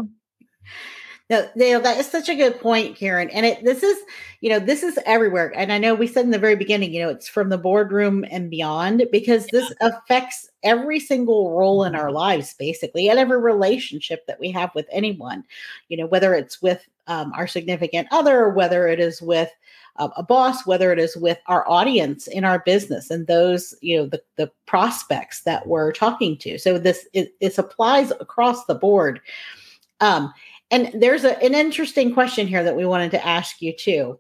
No, 1.33 1.49
know, 1.57 1.81
that 1.81 1.97
is 1.97 2.11
such 2.11 2.29
a 2.29 2.35
good 2.35 2.61
point, 2.61 2.95
Karen. 2.95 3.31
And 3.31 3.47
it 3.47 3.65
this 3.65 3.83
is, 3.83 3.97
you 4.43 4.51
know, 4.51 4.59
this 4.59 4.83
is 4.83 4.99
everywhere. 5.07 5.51
And 5.57 5.73
I 5.73 5.79
know 5.79 5.95
we 5.95 6.07
said 6.07 6.27
in 6.27 6.31
the 6.31 6.39
very 6.39 6.57
beginning, 6.57 6.93
you 6.93 7.01
know, 7.01 7.09
it's 7.09 7.27
from 7.27 7.49
the 7.49 7.57
boardroom 7.57 8.27
and 8.31 8.51
beyond 8.51 9.07
because 9.11 9.47
this 9.47 9.73
affects 9.81 10.51
every 10.63 11.01
single 11.01 11.57
role 11.57 11.85
in 11.85 11.95
our 11.95 12.13
lives, 12.13 12.55
basically, 12.59 13.09
and 13.09 13.19
every 13.19 13.41
relationship 13.41 14.27
that 14.27 14.39
we 14.39 14.51
have 14.51 14.75
with 14.75 14.87
anyone. 14.93 15.43
You 15.89 15.97
know, 15.97 16.07
whether 16.07 16.35
it's 16.35 16.61
with 16.61 16.87
um, 17.07 17.33
our 17.33 17.47
significant 17.47 18.09
other, 18.11 18.51
whether 18.51 18.87
it 18.87 19.01
is 19.01 19.23
with 19.23 19.51
uh, 19.97 20.11
a 20.19 20.23
boss, 20.23 20.67
whether 20.67 20.93
it 20.93 20.99
is 20.99 21.17
with 21.17 21.39
our 21.47 21.67
audience 21.67 22.27
in 22.27 22.45
our 22.45 22.59
business 22.59 23.11
and 23.11 23.27
those, 23.27 23.75
you 23.81 23.97
know, 23.97 24.07
the, 24.07 24.23
the 24.37 24.51
prospects 24.67 25.45
that 25.45 25.67
we're 25.67 25.93
talking 25.93 26.37
to. 26.37 26.59
So 26.59 26.79
this 26.79 27.09
it, 27.15 27.35
it 27.41 27.57
applies 27.57 28.11
across 28.21 28.67
the 28.67 28.75
board. 28.75 29.23
Um, 30.01 30.35
and 30.73 30.91
there's 30.95 31.23
a, 31.23 31.41
an 31.43 31.55
interesting 31.55 32.13
question 32.13 32.49
here 32.49 32.65
that 32.65 32.77
we 32.77 32.85
wanted 32.85 33.13
to 33.13 33.25
ask 33.25 33.63
you 33.63 33.73
too. 33.77 34.19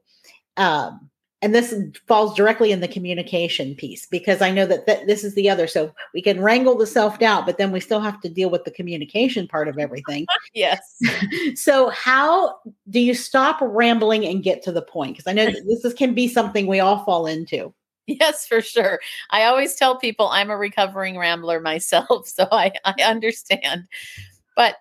Um, 0.56 1.10
and 1.40 1.52
this 1.52 1.74
falls 2.06 2.36
directly 2.36 2.70
in 2.70 2.78
the 2.78 2.86
communication 2.86 3.74
piece 3.74 4.06
because 4.06 4.40
I 4.40 4.52
know 4.52 4.64
that, 4.66 4.86
that 4.86 5.08
this 5.08 5.24
is 5.24 5.34
the 5.34 5.50
other. 5.50 5.66
So 5.66 5.92
we 6.14 6.22
can 6.22 6.40
wrangle 6.40 6.76
the 6.76 6.86
self 6.86 7.18
doubt, 7.18 7.46
but 7.46 7.58
then 7.58 7.72
we 7.72 7.80
still 7.80 8.00
have 8.00 8.20
to 8.20 8.28
deal 8.28 8.48
with 8.48 8.62
the 8.62 8.70
communication 8.70 9.48
part 9.48 9.66
of 9.66 9.76
everything. 9.76 10.26
yes. 10.54 10.80
so 11.56 11.88
how 11.88 12.58
do 12.88 13.00
you 13.00 13.14
stop 13.14 13.58
rambling 13.60 14.24
and 14.24 14.44
get 14.44 14.62
to 14.62 14.72
the 14.72 14.82
point? 14.82 15.16
Because 15.16 15.28
I 15.28 15.32
know 15.32 15.46
this 15.46 15.84
is, 15.84 15.94
can 15.94 16.14
be 16.14 16.28
something 16.28 16.68
we 16.68 16.78
all 16.78 17.04
fall 17.04 17.26
into. 17.26 17.74
Yes, 18.06 18.46
for 18.46 18.60
sure. 18.60 19.00
I 19.30 19.44
always 19.44 19.74
tell 19.74 19.98
people 19.98 20.28
I'm 20.28 20.50
a 20.50 20.56
recovering 20.56 21.18
rambler 21.18 21.60
myself, 21.60 22.26
so 22.28 22.46
I, 22.52 22.72
I 22.84 22.94
understand. 23.02 23.86
But 24.56 24.76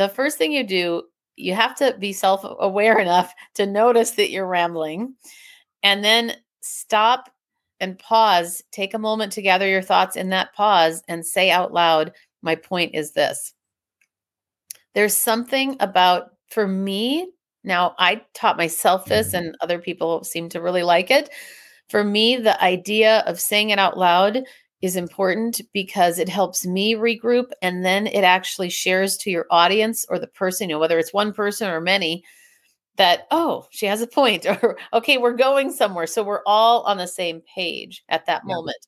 the 0.00 0.08
first 0.08 0.38
thing 0.38 0.50
you 0.50 0.64
do, 0.64 1.02
you 1.36 1.54
have 1.54 1.76
to 1.76 1.94
be 1.98 2.12
self 2.12 2.44
aware 2.58 2.98
enough 3.06 3.34
to 3.54 3.66
notice 3.66 4.12
that 4.12 4.30
you're 4.30 4.46
rambling 4.46 5.14
and 5.82 6.02
then 6.02 6.34
stop 6.62 7.30
and 7.80 7.98
pause. 7.98 8.62
Take 8.72 8.94
a 8.94 8.98
moment 8.98 9.32
to 9.32 9.42
gather 9.42 9.68
your 9.68 9.82
thoughts 9.82 10.16
in 10.16 10.30
that 10.30 10.54
pause 10.54 11.02
and 11.06 11.24
say 11.24 11.50
out 11.50 11.72
loud, 11.72 12.12
My 12.42 12.54
point 12.54 12.94
is 12.94 13.12
this. 13.12 13.52
There's 14.94 15.16
something 15.16 15.76
about, 15.80 16.30
for 16.48 16.66
me, 16.66 17.30
now 17.62 17.94
I 17.98 18.22
taught 18.34 18.56
myself 18.56 19.04
this, 19.04 19.28
mm-hmm. 19.28 19.36
and 19.36 19.56
other 19.60 19.78
people 19.78 20.24
seem 20.24 20.48
to 20.50 20.62
really 20.62 20.82
like 20.82 21.10
it. 21.10 21.28
For 21.90 22.02
me, 22.04 22.36
the 22.36 22.62
idea 22.62 23.18
of 23.26 23.38
saying 23.38 23.70
it 23.70 23.78
out 23.78 23.98
loud 23.98 24.44
is 24.82 24.96
important 24.96 25.60
because 25.72 26.18
it 26.18 26.28
helps 26.28 26.66
me 26.66 26.94
regroup 26.94 27.50
and 27.60 27.84
then 27.84 28.06
it 28.06 28.24
actually 28.24 28.70
shares 28.70 29.16
to 29.18 29.30
your 29.30 29.46
audience 29.50 30.06
or 30.08 30.18
the 30.18 30.26
person, 30.26 30.68
you 30.68 30.74
know, 30.74 30.78
whether 30.78 30.98
it's 30.98 31.12
one 31.12 31.32
person 31.32 31.68
or 31.68 31.80
many, 31.80 32.24
that, 32.96 33.26
oh, 33.30 33.66
she 33.70 33.86
has 33.86 34.00
a 34.00 34.06
point, 34.06 34.46
or 34.62 34.78
okay, 34.92 35.18
we're 35.18 35.36
going 35.36 35.70
somewhere. 35.70 36.06
So 36.06 36.22
we're 36.22 36.42
all 36.46 36.82
on 36.82 36.96
the 36.96 37.06
same 37.06 37.42
page 37.54 38.02
at 38.08 38.26
that 38.26 38.42
yeah. 38.46 38.54
moment. 38.54 38.86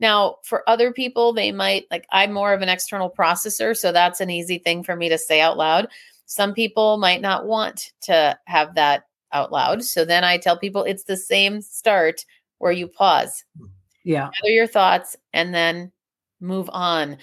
Now, 0.00 0.36
for 0.44 0.68
other 0.68 0.92
people, 0.92 1.32
they 1.32 1.52
might 1.52 1.86
like, 1.90 2.06
I'm 2.10 2.32
more 2.32 2.52
of 2.52 2.62
an 2.62 2.68
external 2.68 3.10
processor. 3.10 3.76
So 3.76 3.92
that's 3.92 4.20
an 4.20 4.30
easy 4.30 4.58
thing 4.58 4.84
for 4.84 4.96
me 4.96 5.08
to 5.08 5.18
say 5.18 5.40
out 5.40 5.56
loud. 5.56 5.88
Some 6.26 6.54
people 6.54 6.98
might 6.98 7.20
not 7.20 7.46
want 7.46 7.92
to 8.02 8.38
have 8.46 8.74
that 8.74 9.04
out 9.32 9.52
loud. 9.52 9.84
So 9.84 10.04
then 10.04 10.24
I 10.24 10.38
tell 10.38 10.58
people 10.58 10.82
it's 10.84 11.04
the 11.04 11.16
same 11.16 11.60
start 11.60 12.24
where 12.58 12.72
you 12.72 12.88
pause. 12.88 13.44
Hmm. 13.58 13.66
Yeah. 14.06 14.30
Gather 14.40 14.52
your 14.52 14.68
thoughts 14.68 15.16
and 15.32 15.52
then 15.52 15.90
move 16.40 16.70
on. 16.72 17.18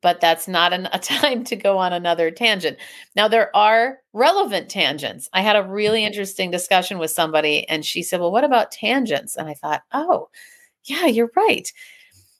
But 0.00 0.20
that's 0.20 0.48
not 0.48 0.72
an, 0.72 0.88
a 0.92 0.98
time 0.98 1.44
to 1.44 1.56
go 1.56 1.76
on 1.76 1.92
another 1.92 2.30
tangent. 2.30 2.78
Now, 3.14 3.28
there 3.28 3.54
are 3.54 3.98
relevant 4.14 4.70
tangents. 4.70 5.28
I 5.34 5.42
had 5.42 5.56
a 5.56 5.60
mm-hmm. 5.60 5.70
really 5.70 6.04
interesting 6.04 6.50
discussion 6.50 6.98
with 6.98 7.10
somebody, 7.10 7.68
and 7.68 7.84
she 7.84 8.02
said, 8.02 8.18
Well, 8.18 8.32
what 8.32 8.44
about 8.44 8.72
tangents? 8.72 9.36
And 9.36 9.46
I 9.46 9.54
thought, 9.54 9.82
Oh, 9.92 10.30
yeah, 10.84 11.04
you're 11.04 11.30
right. 11.36 11.70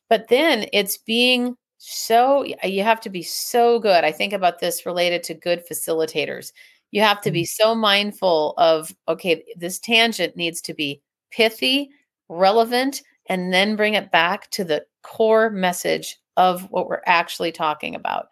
But 0.09 0.29
then 0.29 0.67
it's 0.73 0.97
being 0.97 1.57
so, 1.77 2.45
you 2.65 2.83
have 2.83 3.01
to 3.03 3.11
be 3.11 3.23
so 3.23 3.79
good. 3.79 4.05
I 4.05 4.13
think 4.13 4.33
about 4.33 4.61
this 4.61 4.87
related 4.87 5.23
to 5.25 5.35
good 5.35 5.65
facilitators. 5.71 6.53
You 6.93 7.03
have 7.03 7.21
to 7.23 7.31
be 7.31 7.43
mm-hmm. 7.43 7.63
so 7.63 7.75
mindful 7.75 8.55
of, 8.57 8.95
okay, 9.07 9.45
this 9.57 9.79
tangent 9.79 10.35
needs 10.35 10.63
to 10.63 10.75
be 10.75 11.03
pithy, 11.31 11.91
relevant, 12.29 13.03
and 13.27 13.53
then 13.53 13.77
bring 13.77 13.95
it 13.95 14.11
back 14.11 14.51
to 14.51 14.65
the 14.65 14.85
core 15.03 15.51
message 15.51 16.19
of 16.37 16.63
what 16.71 16.89
we're 16.89 17.03
actually 17.07 17.53
talking 17.53 17.95
about. 17.95 18.27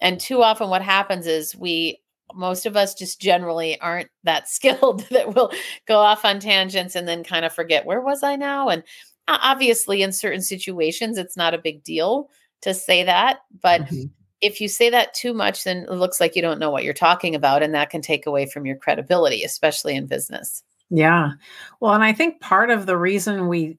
And 0.00 0.20
too 0.20 0.42
often, 0.42 0.70
what 0.70 0.82
happens 0.82 1.26
is 1.26 1.54
we, 1.54 2.00
most 2.34 2.66
of 2.66 2.76
us 2.76 2.94
just 2.94 3.20
generally 3.20 3.80
aren't 3.80 4.08
that 4.24 4.48
skilled 4.48 5.00
that 5.10 5.34
we'll 5.34 5.52
go 5.86 5.98
off 5.98 6.24
on 6.24 6.40
tangents 6.40 6.94
and 6.94 7.06
then 7.06 7.24
kind 7.24 7.44
of 7.44 7.52
forget, 7.52 7.86
where 7.86 8.00
was 8.00 8.22
I 8.22 8.36
now? 8.36 8.68
And 8.68 8.82
obviously, 9.28 10.02
in 10.02 10.12
certain 10.12 10.42
situations, 10.42 11.18
it's 11.18 11.36
not 11.36 11.54
a 11.54 11.58
big 11.58 11.82
deal 11.84 12.28
to 12.62 12.74
say 12.74 13.04
that. 13.04 13.40
But 13.62 13.82
mm-hmm. 13.82 14.06
if 14.40 14.60
you 14.60 14.68
say 14.68 14.90
that 14.90 15.14
too 15.14 15.32
much, 15.32 15.64
then 15.64 15.86
it 15.88 15.92
looks 15.92 16.20
like 16.20 16.34
you 16.34 16.42
don't 16.42 16.58
know 16.58 16.70
what 16.70 16.84
you're 16.84 16.92
talking 16.94 17.34
about. 17.34 17.62
And 17.62 17.74
that 17.74 17.90
can 17.90 18.02
take 18.02 18.26
away 18.26 18.46
from 18.46 18.66
your 18.66 18.76
credibility, 18.76 19.44
especially 19.44 19.94
in 19.94 20.06
business. 20.06 20.62
Yeah. 20.90 21.32
Well, 21.80 21.94
and 21.94 22.04
I 22.04 22.12
think 22.12 22.40
part 22.40 22.70
of 22.70 22.86
the 22.86 22.96
reason 22.96 23.48
we 23.48 23.78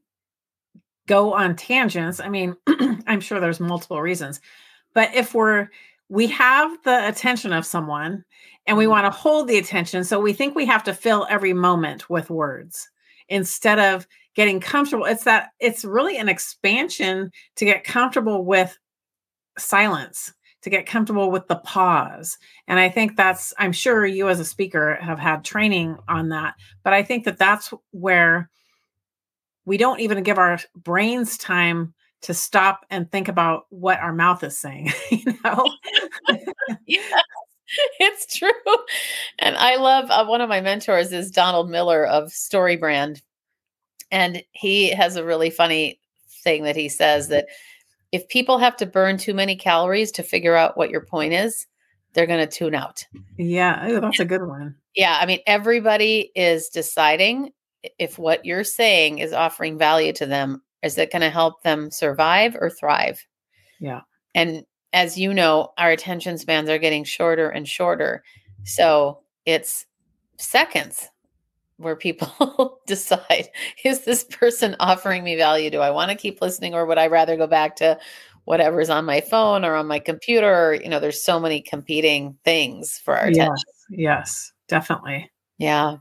go 1.07 1.33
on 1.33 1.55
tangents. 1.55 2.19
I 2.19 2.29
mean, 2.29 2.55
I'm 3.07 3.21
sure 3.21 3.39
there's 3.39 3.59
multiple 3.59 4.01
reasons, 4.01 4.41
but 4.93 5.13
if 5.13 5.33
we're 5.33 5.69
we 6.07 6.27
have 6.27 6.77
the 6.83 7.07
attention 7.07 7.51
of 7.51 7.65
someone 7.65 8.23
and 8.67 8.77
we 8.77 8.83
mm-hmm. 8.83 8.91
want 8.91 9.05
to 9.05 9.17
hold 9.17 9.47
the 9.47 9.57
attention, 9.57 10.03
so 10.03 10.19
we 10.19 10.33
think 10.33 10.55
we 10.55 10.65
have 10.65 10.83
to 10.83 10.93
fill 10.93 11.25
every 11.29 11.53
moment 11.53 12.09
with 12.09 12.29
words 12.29 12.89
instead 13.27 13.79
of 13.79 14.07
getting 14.35 14.59
comfortable. 14.59 15.05
It's 15.05 15.23
that 15.23 15.49
it's 15.59 15.83
really 15.83 16.17
an 16.17 16.29
expansion 16.29 17.31
to 17.55 17.65
get 17.65 17.83
comfortable 17.83 18.45
with 18.45 18.77
silence 19.57 20.33
to 20.65 20.69
get 20.71 20.87
comfortable 20.87 21.29
with 21.29 21.47
the 21.47 21.57
pause. 21.57 22.39
And 22.67 22.79
I 22.79 22.89
think 22.89 23.15
that's, 23.15 23.53
I'm 23.59 23.71
sure 23.71 24.03
you 24.03 24.29
as 24.29 24.39
a 24.39 24.45
speaker 24.45 24.97
have 24.99 25.19
had 25.19 25.45
training 25.45 25.95
on 26.07 26.29
that, 26.29 26.55
but 26.83 26.91
I 26.91 27.03
think 27.03 27.23
that 27.25 27.37
that's 27.37 27.71
where 27.91 28.49
we 29.65 29.77
don't 29.77 29.99
even 29.99 30.23
give 30.23 30.37
our 30.37 30.59
brains 30.75 31.37
time 31.37 31.93
to 32.21 32.33
stop 32.33 32.85
and 32.89 33.11
think 33.11 33.27
about 33.27 33.65
what 33.69 33.99
our 33.99 34.13
mouth 34.13 34.43
is 34.43 34.57
saying 34.57 34.91
you 35.11 35.37
know? 35.43 35.71
Yeah, 36.87 37.21
it's 37.99 38.37
true. 38.37 38.51
And 39.39 39.55
i 39.57 39.75
love 39.75 40.09
uh, 40.09 40.25
one 40.25 40.41
of 40.41 40.49
my 40.49 40.61
mentors 40.61 41.11
is 41.11 41.31
donald 41.31 41.69
miller 41.69 42.05
of 42.05 42.29
StoryBrand 42.29 43.21
and 44.11 44.43
he 44.51 44.89
has 44.89 45.15
a 45.15 45.25
really 45.25 45.49
funny 45.49 45.99
thing 46.43 46.63
that 46.63 46.75
he 46.75 46.89
says 46.89 47.27
that 47.29 47.47
if 48.11 48.27
people 48.27 48.59
have 48.59 48.77
to 48.77 48.85
burn 48.85 49.17
too 49.17 49.33
many 49.33 49.55
calories 49.55 50.11
to 50.11 50.23
figure 50.23 50.55
out 50.55 50.77
what 50.77 50.91
your 50.91 51.01
point 51.01 51.33
is 51.33 51.65
they're 52.13 52.27
going 52.27 52.47
to 52.47 52.57
tune 52.57 52.73
out. 52.75 53.03
Yeah 53.37 53.99
that's 53.99 54.19
a 54.19 54.25
good 54.25 54.47
one. 54.47 54.75
Yeah 54.95 55.17
i 55.19 55.25
mean 55.25 55.39
everybody 55.47 56.31
is 56.35 56.69
deciding 56.69 57.51
if 57.99 58.17
what 58.17 58.45
you're 58.45 58.63
saying 58.63 59.19
is 59.19 59.33
offering 59.33 59.77
value 59.77 60.13
to 60.13 60.25
them, 60.25 60.61
is 60.83 60.97
it 60.97 61.11
going 61.11 61.21
to 61.21 61.29
help 61.29 61.63
them 61.63 61.91
survive 61.91 62.55
or 62.59 62.69
thrive? 62.69 63.25
Yeah. 63.79 64.01
And 64.33 64.63
as 64.93 65.17
you 65.17 65.33
know, 65.33 65.73
our 65.77 65.91
attention 65.91 66.37
spans 66.37 66.69
are 66.69 66.77
getting 66.77 67.03
shorter 67.03 67.49
and 67.49 67.67
shorter. 67.67 68.23
So 68.63 69.19
it's 69.45 69.85
seconds 70.37 71.09
where 71.77 71.95
people 71.95 72.79
decide 72.87 73.49
is 73.83 74.05
this 74.05 74.23
person 74.23 74.75
offering 74.79 75.23
me 75.23 75.35
value? 75.35 75.69
Do 75.69 75.79
I 75.79 75.89
want 75.89 76.11
to 76.11 76.17
keep 76.17 76.41
listening 76.41 76.73
or 76.73 76.85
would 76.85 76.97
I 76.97 77.07
rather 77.07 77.35
go 77.35 77.47
back 77.47 77.75
to 77.77 77.99
whatever's 78.45 78.89
on 78.89 79.05
my 79.05 79.21
phone 79.21 79.65
or 79.65 79.75
on 79.75 79.87
my 79.87 79.99
computer? 79.99 80.79
You 80.81 80.89
know, 80.89 80.99
there's 80.99 81.23
so 81.23 81.39
many 81.39 81.61
competing 81.61 82.37
things 82.45 83.01
for 83.03 83.17
our 83.17 83.25
attention. 83.25 83.55
Yes, 83.89 83.89
yes 83.89 84.51
definitely. 84.67 85.31
Yeah. 85.57 85.97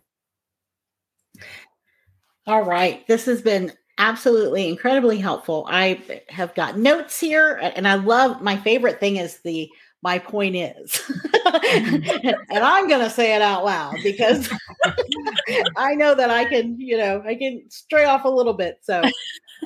All 2.46 2.62
right. 2.62 3.07
This 3.07 3.26
has 3.26 3.40
been 3.40 3.72
absolutely 3.98 4.68
incredibly 4.68 5.18
helpful. 5.18 5.66
I 5.68 6.00
have 6.28 6.54
got 6.54 6.78
notes 6.78 7.18
here 7.18 7.59
and 7.62 7.87
I 7.88 7.94
love 7.94 8.42
my 8.42 8.57
favorite 8.57 9.00
thing 9.00 9.16
is 9.16 9.38
the 9.40 9.70
my 10.02 10.18
point 10.18 10.54
is. 10.57 11.00
and 11.46 12.35
I'm 12.50 12.88
going 12.88 13.02
to 13.02 13.09
say 13.09 13.35
it 13.35 13.40
out 13.40 13.64
loud 13.64 13.94
because 14.02 14.50
I 15.76 15.94
know 15.94 16.14
that 16.14 16.30
I 16.30 16.44
can, 16.44 16.78
you 16.78 16.96
know, 16.96 17.22
I 17.26 17.34
can 17.34 17.62
stray 17.68 18.04
off 18.04 18.24
a 18.24 18.28
little 18.28 18.54
bit. 18.54 18.78
So 18.82 19.02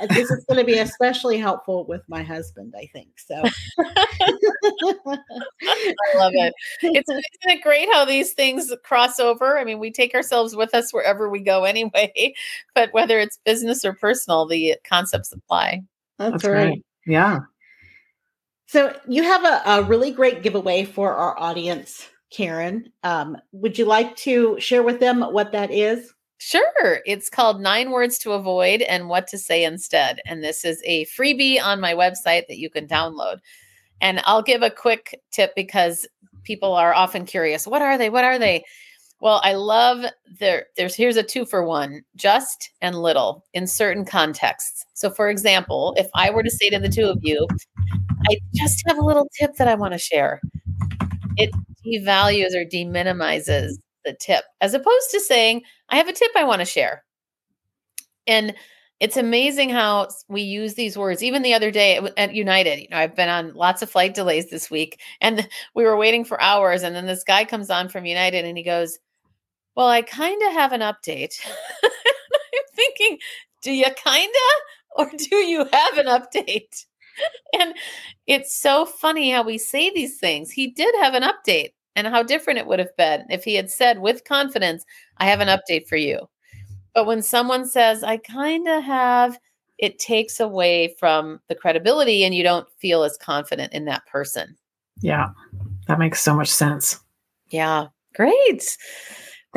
uh, 0.01 0.07
this 0.07 0.31
is 0.31 0.45
going 0.45 0.59
to 0.59 0.65
be 0.65 0.79
especially 0.79 1.39
helpful 1.39 1.87
with 1.87 2.03
my 2.09 2.23
husband, 2.23 2.75
I 2.77 2.87
think. 2.93 3.09
So 3.19 3.35
I 3.81 5.19
love 6.17 6.33
it. 6.35 6.53
It's 6.83 7.09
isn't 7.09 7.25
it 7.45 7.63
great 7.63 7.89
how 7.93 8.05
these 8.05 8.33
things 8.33 8.73
cross 8.85 9.19
over? 9.19 9.59
I 9.59 9.65
mean, 9.65 9.79
we 9.79 9.91
take 9.91 10.15
ourselves 10.15 10.55
with 10.55 10.75
us 10.75 10.93
wherever 10.93 11.29
we 11.29 11.41
go 11.41 11.65
anyway, 11.65 12.35
but 12.75 12.93
whether 12.93 13.19
it's 13.19 13.39
business 13.45 13.85
or 13.85 13.93
personal, 13.95 14.47
the 14.47 14.77
concepts 14.89 15.33
apply. 15.33 15.83
That's, 16.19 16.33
That's 16.33 16.45
right. 16.45 16.69
right. 16.69 16.85
Yeah. 17.07 17.41
So 18.67 18.95
you 19.09 19.23
have 19.23 19.45
a, 19.45 19.63
a, 19.65 19.83
really 19.85 20.11
great 20.11 20.43
giveaway 20.43 20.85
for 20.85 21.15
our 21.15 21.39
audience, 21.39 22.07
Karen. 22.31 22.93
Um, 23.03 23.37
would 23.53 23.79
you 23.79 23.85
like 23.85 24.17
to 24.17 24.59
share 24.61 24.83
with 24.83 25.01
them 25.01 25.21
what 25.21 25.53
that 25.53 25.71
is? 25.71 26.13
Sure. 26.39 27.01
It's 27.05 27.29
called 27.29 27.61
Nine 27.61 27.91
Words 27.91 28.19
to 28.21 28.33
Avoid 28.33 28.83
and 28.83 29.09
What 29.09 29.27
to 29.29 29.39
Say 29.39 29.65
Instead. 29.65 30.21
And 30.25 30.43
this 30.43 30.65
is 30.65 30.81
a 30.85 31.05
freebie 31.07 31.61
on 31.61 31.81
my 31.81 31.95
website 31.95 32.47
that 32.47 32.59
you 32.59 32.71
can 32.71 32.87
download. 32.87 33.39
And 34.01 34.21
I'll 34.25 34.43
give 34.43 34.63
a 34.63 34.71
quick 34.71 35.21
tip 35.33 35.55
because 35.57 36.07
people 36.45 36.75
are 36.75 36.95
often 36.95 37.27
curious 37.27 37.67
what 37.67 37.83
are 37.83 37.99
they? 37.99 38.09
What 38.09 38.25
are 38.25 38.39
they? 38.39 38.65
Well, 39.21 39.41
I 39.43 39.55
love 39.55 40.05
there. 40.39 40.67
There's 40.77 40.95
here's 40.95 41.17
a 41.17 41.25
two 41.25 41.45
for 41.45 41.65
one 41.65 42.05
just 42.15 42.71
and 42.81 43.03
little 43.03 43.45
in 43.53 43.67
certain 43.67 44.05
contexts. 44.05 44.87
So, 44.95 45.11
for 45.11 45.29
example, 45.29 45.93
if 45.97 46.07
I 46.15 46.31
were 46.31 46.45
to 46.45 46.51
say 46.51 46.71
to 46.71 46.79
the 46.79 46.89
two 46.89 47.07
of 47.07 47.19
you, 47.23 47.49
I 48.31 48.39
just 48.55 48.85
have 48.87 48.99
a 48.99 49.05
little 49.05 49.29
tip 49.37 49.57
that 49.57 49.67
I 49.67 49.75
want 49.75 49.93
to 49.95 49.99
share, 49.99 50.41
it 51.37 51.51
devalues 51.87 52.55
or 52.55 52.65
deminimizes 52.65 53.73
the 54.05 54.15
tip 54.15 54.45
as 54.61 54.75
opposed 54.75 55.11
to 55.11 55.21
saying, 55.21 55.63
I 55.89 55.97
have 55.97 56.09
a 56.09 56.13
tip 56.13 56.31
I 56.37 56.45
want 56.45 56.61
to 56.61 56.65
share. 56.65 57.05
And 58.27 58.55
it's 59.01 59.17
amazing 59.17 59.71
how 59.71 60.09
we 60.29 60.43
use 60.43 60.75
these 60.75 60.99
words. 60.99 61.23
Even 61.23 61.43
the 61.43 61.55
other 61.55 61.71
day 61.71 62.01
at 62.17 62.35
United, 62.35 62.81
you 62.81 62.89
know, 62.91 62.97
I've 62.97 63.15
been 63.15 63.29
on 63.29 63.55
lots 63.55 63.81
of 63.81 63.91
flight 63.91 64.15
delays 64.15 64.51
this 64.51 64.71
week 64.71 65.01
and 65.21 65.49
we 65.75 65.85
were 65.85 65.97
waiting 65.97 66.25
for 66.25 66.41
hours. 66.41 66.83
And 66.83 66.95
then 66.95 67.07
this 67.07 67.25
guy 67.25 67.45
comes 67.45 67.71
on 67.71 67.89
from 67.89 68.07
United 68.07 68.45
and 68.45 68.59
he 68.59 68.65
goes, 68.65 68.99
Well, 69.77 69.89
I 69.89 70.03
kind 70.03 70.43
of 70.43 70.53
have 70.53 70.73
an 70.73 70.81
update. 70.81 71.41
I'm 71.85 72.75
thinking, 72.75 73.19
Do 73.63 73.73
you 73.73 73.87
kind 74.05 74.31
of 74.31 74.63
or 74.99 75.11
do 75.17 75.37
you 75.37 75.67
have 75.73 75.99
an 75.99 76.07
update? 76.07 76.85
and 77.59 77.75
it's 78.27 78.55
so 78.55 78.85
funny 78.87 79.31
how 79.31 79.43
we 79.43 79.59
say 79.59 79.91
these 79.91 80.19
things. 80.19 80.51
He 80.51 80.69
did 80.69 80.95
have 81.01 81.15
an 81.15 81.23
update 81.23 81.73
and 81.97 82.07
how 82.07 82.23
different 82.23 82.59
it 82.59 82.67
would 82.67 82.79
have 82.79 82.97
been 82.97 83.25
if 83.29 83.45
he 83.45 83.55
had 83.55 83.71
said 83.71 84.01
with 84.01 84.25
confidence, 84.25 84.85
I 85.17 85.27
have 85.27 85.41
an 85.41 85.49
update 85.49 85.89
for 85.89 85.97
you. 85.97 86.29
But 86.95 87.07
when 87.07 87.23
someone 87.23 87.67
says, 87.67 88.03
I 88.03 88.17
kind 88.19 88.69
of 88.69 88.83
have, 88.83 89.39
it 89.79 89.99
takes 89.99 90.41
away 90.41 90.95
from 90.99 91.41
the 91.49 91.55
credibility 91.55 92.25
and 92.25 92.35
you 92.35 92.43
don't 92.43 92.69
feel 92.79 93.05
as 93.05 93.17
confident 93.17 93.73
in 93.73 93.85
that 93.87 94.07
person. 94.07 94.57
Yeah, 95.01 95.29
that 95.87 95.99
makes 95.99 96.21
so 96.21 96.35
much 96.35 96.49
sense. 96.49 96.99
Yeah, 97.51 97.87
great. 98.15 98.77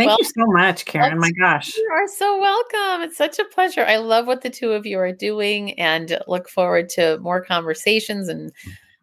Thank 0.02 0.10
well, 0.10 0.18
you 0.20 0.26
so 0.26 0.52
much, 0.52 0.86
Karen. 0.86 1.20
My 1.20 1.32
gosh. 1.32 1.78
You 1.78 1.90
are 1.92 2.08
so 2.08 2.40
welcome. 2.40 3.04
It's 3.04 3.18
such 3.18 3.38
a 3.38 3.46
pleasure. 3.46 3.86
I 3.86 3.98
love 3.98 4.26
what 4.26 4.42
the 4.42 4.50
two 4.50 4.72
of 4.72 4.88
you 4.88 4.98
are 4.98 5.12
doing 5.12 5.80
and 5.80 6.18
look 6.28 6.50
forward 6.50 6.90
to 6.90 7.20
more 7.20 7.44
conversations 7.46 8.28
and 8.28 8.52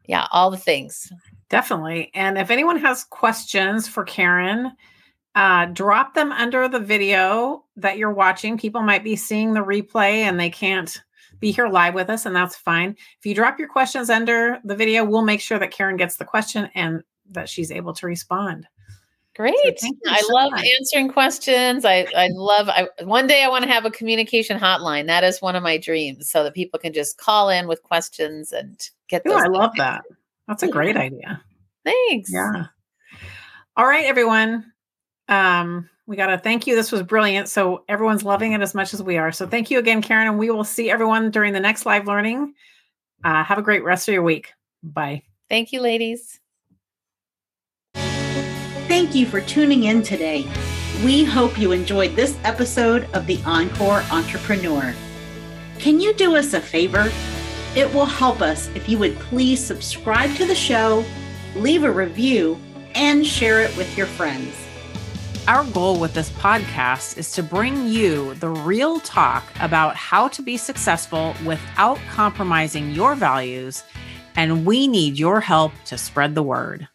yeah, 0.06 0.26
all 0.32 0.50
the 0.50 0.56
things. 0.56 1.12
Definitely. 1.50 2.11
And 2.14 2.37
if 2.37 2.50
anyone 2.50 2.78
has 2.80 3.04
questions 3.04 3.87
for 3.87 4.02
Karen, 4.02 4.72
uh, 5.37 5.66
drop 5.66 6.14
them 6.14 6.32
under 6.32 6.66
the 6.66 6.80
video 6.80 7.64
that 7.76 7.96
you're 7.96 8.12
watching. 8.12 8.58
People 8.58 8.82
might 8.82 9.04
be 9.04 9.14
seeing 9.14 9.54
the 9.54 9.61
replay 9.61 10.22
and 10.22 10.40
they 10.40 10.50
can't 10.50 11.00
be 11.38 11.52
here 11.52 11.68
live 11.68 11.94
with 11.94 12.11
us, 12.11 12.26
and 12.26 12.34
that's 12.34 12.56
fine. 12.56 12.96
If 13.20 13.24
you 13.24 13.37
drop 13.37 13.61
your 13.61 13.68
questions 13.68 14.11
under 14.11 14.58
the 14.64 14.74
video, 14.74 15.04
we'll 15.04 15.22
make 15.22 15.40
sure 15.40 15.61
that 15.61 15.70
Karen 15.70 15.96
gets 15.96 16.16
the 16.16 16.24
question 16.24 16.68
and 16.74 17.04
that 17.30 17.48
she's 17.48 17.70
able 17.70 17.92
to 17.92 18.06
respond. 18.06 18.66
Great. 19.38 19.79
So 19.79 19.88
I 20.09 20.20
so 20.20 20.35
love 20.35 20.51
much. 20.51 20.66
answering 20.81 21.12
questions. 21.12 21.85
I, 21.85 22.09
I 22.16 22.29
love, 22.33 22.68
I, 22.68 22.88
one 23.05 23.29
day 23.29 23.44
I 23.44 23.48
want 23.48 23.64
to 23.64 23.70
have 23.70 23.85
a 23.85 23.90
communication 23.90 24.59
hotline. 24.59 25.07
That 25.07 25.22
is 25.22 25.40
one 25.40 25.55
of 25.55 25.62
my 25.62 25.79
dreams 25.79 26.29
so 26.29 26.42
that 26.42 26.55
people 26.55 26.81
can 26.81 26.92
just 26.92 27.18
call 27.18 27.48
in 27.48 27.68
with 27.68 27.81
questions 27.85 28.51
and 28.51 28.77
get 29.09 29.22
those. 29.22 29.35
Ooh, 29.35 29.44
I 29.44 29.46
love 29.46 29.70
that. 29.77 30.03
That's 30.48 30.64
a 30.64 30.68
great 30.68 30.96
idea. 30.96 31.40
Thanks. 31.85 32.33
Yeah. 32.33 32.64
All 33.77 33.87
right, 33.87 34.07
everyone. 34.07 34.72
Um, 35.29 35.88
we 36.09 36.16
got 36.16 36.27
to 36.27 36.38
thank 36.38 36.66
you. 36.66 36.74
This 36.74 36.90
was 36.90 37.05
brilliant. 37.05 37.48
So 37.48 37.85
everyone's 37.88 38.24
loving 38.24 38.55
it 38.55 38.61
as 38.61 38.74
much 38.74 38.92
as 38.92 39.05
we 39.05 39.18
are. 39.18 39.31
So 39.31 39.46
thank 39.46 39.70
you 39.70 39.79
again, 39.79 40.03
Karen. 40.03 40.27
And 40.27 40.37
we 40.37 40.51
will 40.51 40.64
see 40.64 40.90
everyone 40.90 41.31
during 41.31 41.53
the 41.53 41.61
next 41.61 41.87
live 41.87 42.09
learning. 42.09 42.55
Uh, 43.22 43.44
have 43.44 43.59
a 43.59 43.62
great 43.62 43.85
rest 43.85 44.09
of 44.09 44.14
your 44.14 44.24
week. 44.24 44.53
Bye. 44.83 45.22
Thank 45.48 45.70
you, 45.70 45.81
ladies. 45.81 46.40
Thank 48.88 49.14
you 49.14 49.27
for 49.27 49.42
tuning 49.42 49.85
in 49.85 50.03
today. 50.03 50.48
We 51.05 51.22
hope 51.22 51.59
you 51.59 51.72
enjoyed 51.72 52.16
this 52.16 52.38
episode 52.42 53.07
of 53.12 53.27
the 53.27 53.38
Encore 53.44 54.03
Entrepreneur. 54.11 54.94
Can 55.79 56.01
you 56.01 56.14
do 56.14 56.37
us 56.37 56.55
a 56.55 56.61
favor? 56.61 57.12
It 57.77 57.92
will 57.92 58.07
help 58.07 58.40
us 58.40 58.68
if 58.68 58.88
you 58.88 58.96
would 58.96 59.14
please 59.18 59.62
subscribe 59.62 60.35
to 60.37 60.46
the 60.46 60.55
show, 60.55 61.05
leave 61.55 61.85
a 61.85 61.92
review, 61.92 62.59
and 62.94 63.27
share 63.27 63.61
it 63.61 63.77
with 63.77 63.94
your 63.94 64.07
friends. 64.07 64.57
Our 65.46 65.64
goal 65.64 66.01
with 66.01 66.14
this 66.14 66.31
podcast 66.31 67.18
is 67.18 67.31
to 67.33 67.42
bring 67.42 67.88
you 67.88 68.33
the 68.37 68.48
real 68.48 69.01
talk 69.01 69.44
about 69.61 69.96
how 69.96 70.29
to 70.29 70.40
be 70.40 70.57
successful 70.57 71.35
without 71.44 71.98
compromising 72.09 72.92
your 72.92 73.14
values, 73.14 73.85
and 74.35 74.64
we 74.64 74.88
need 74.88 75.18
your 75.18 75.42
help 75.42 75.74
to 75.85 75.98
spread 75.98 76.35
the 76.35 76.42
word. 76.42 76.88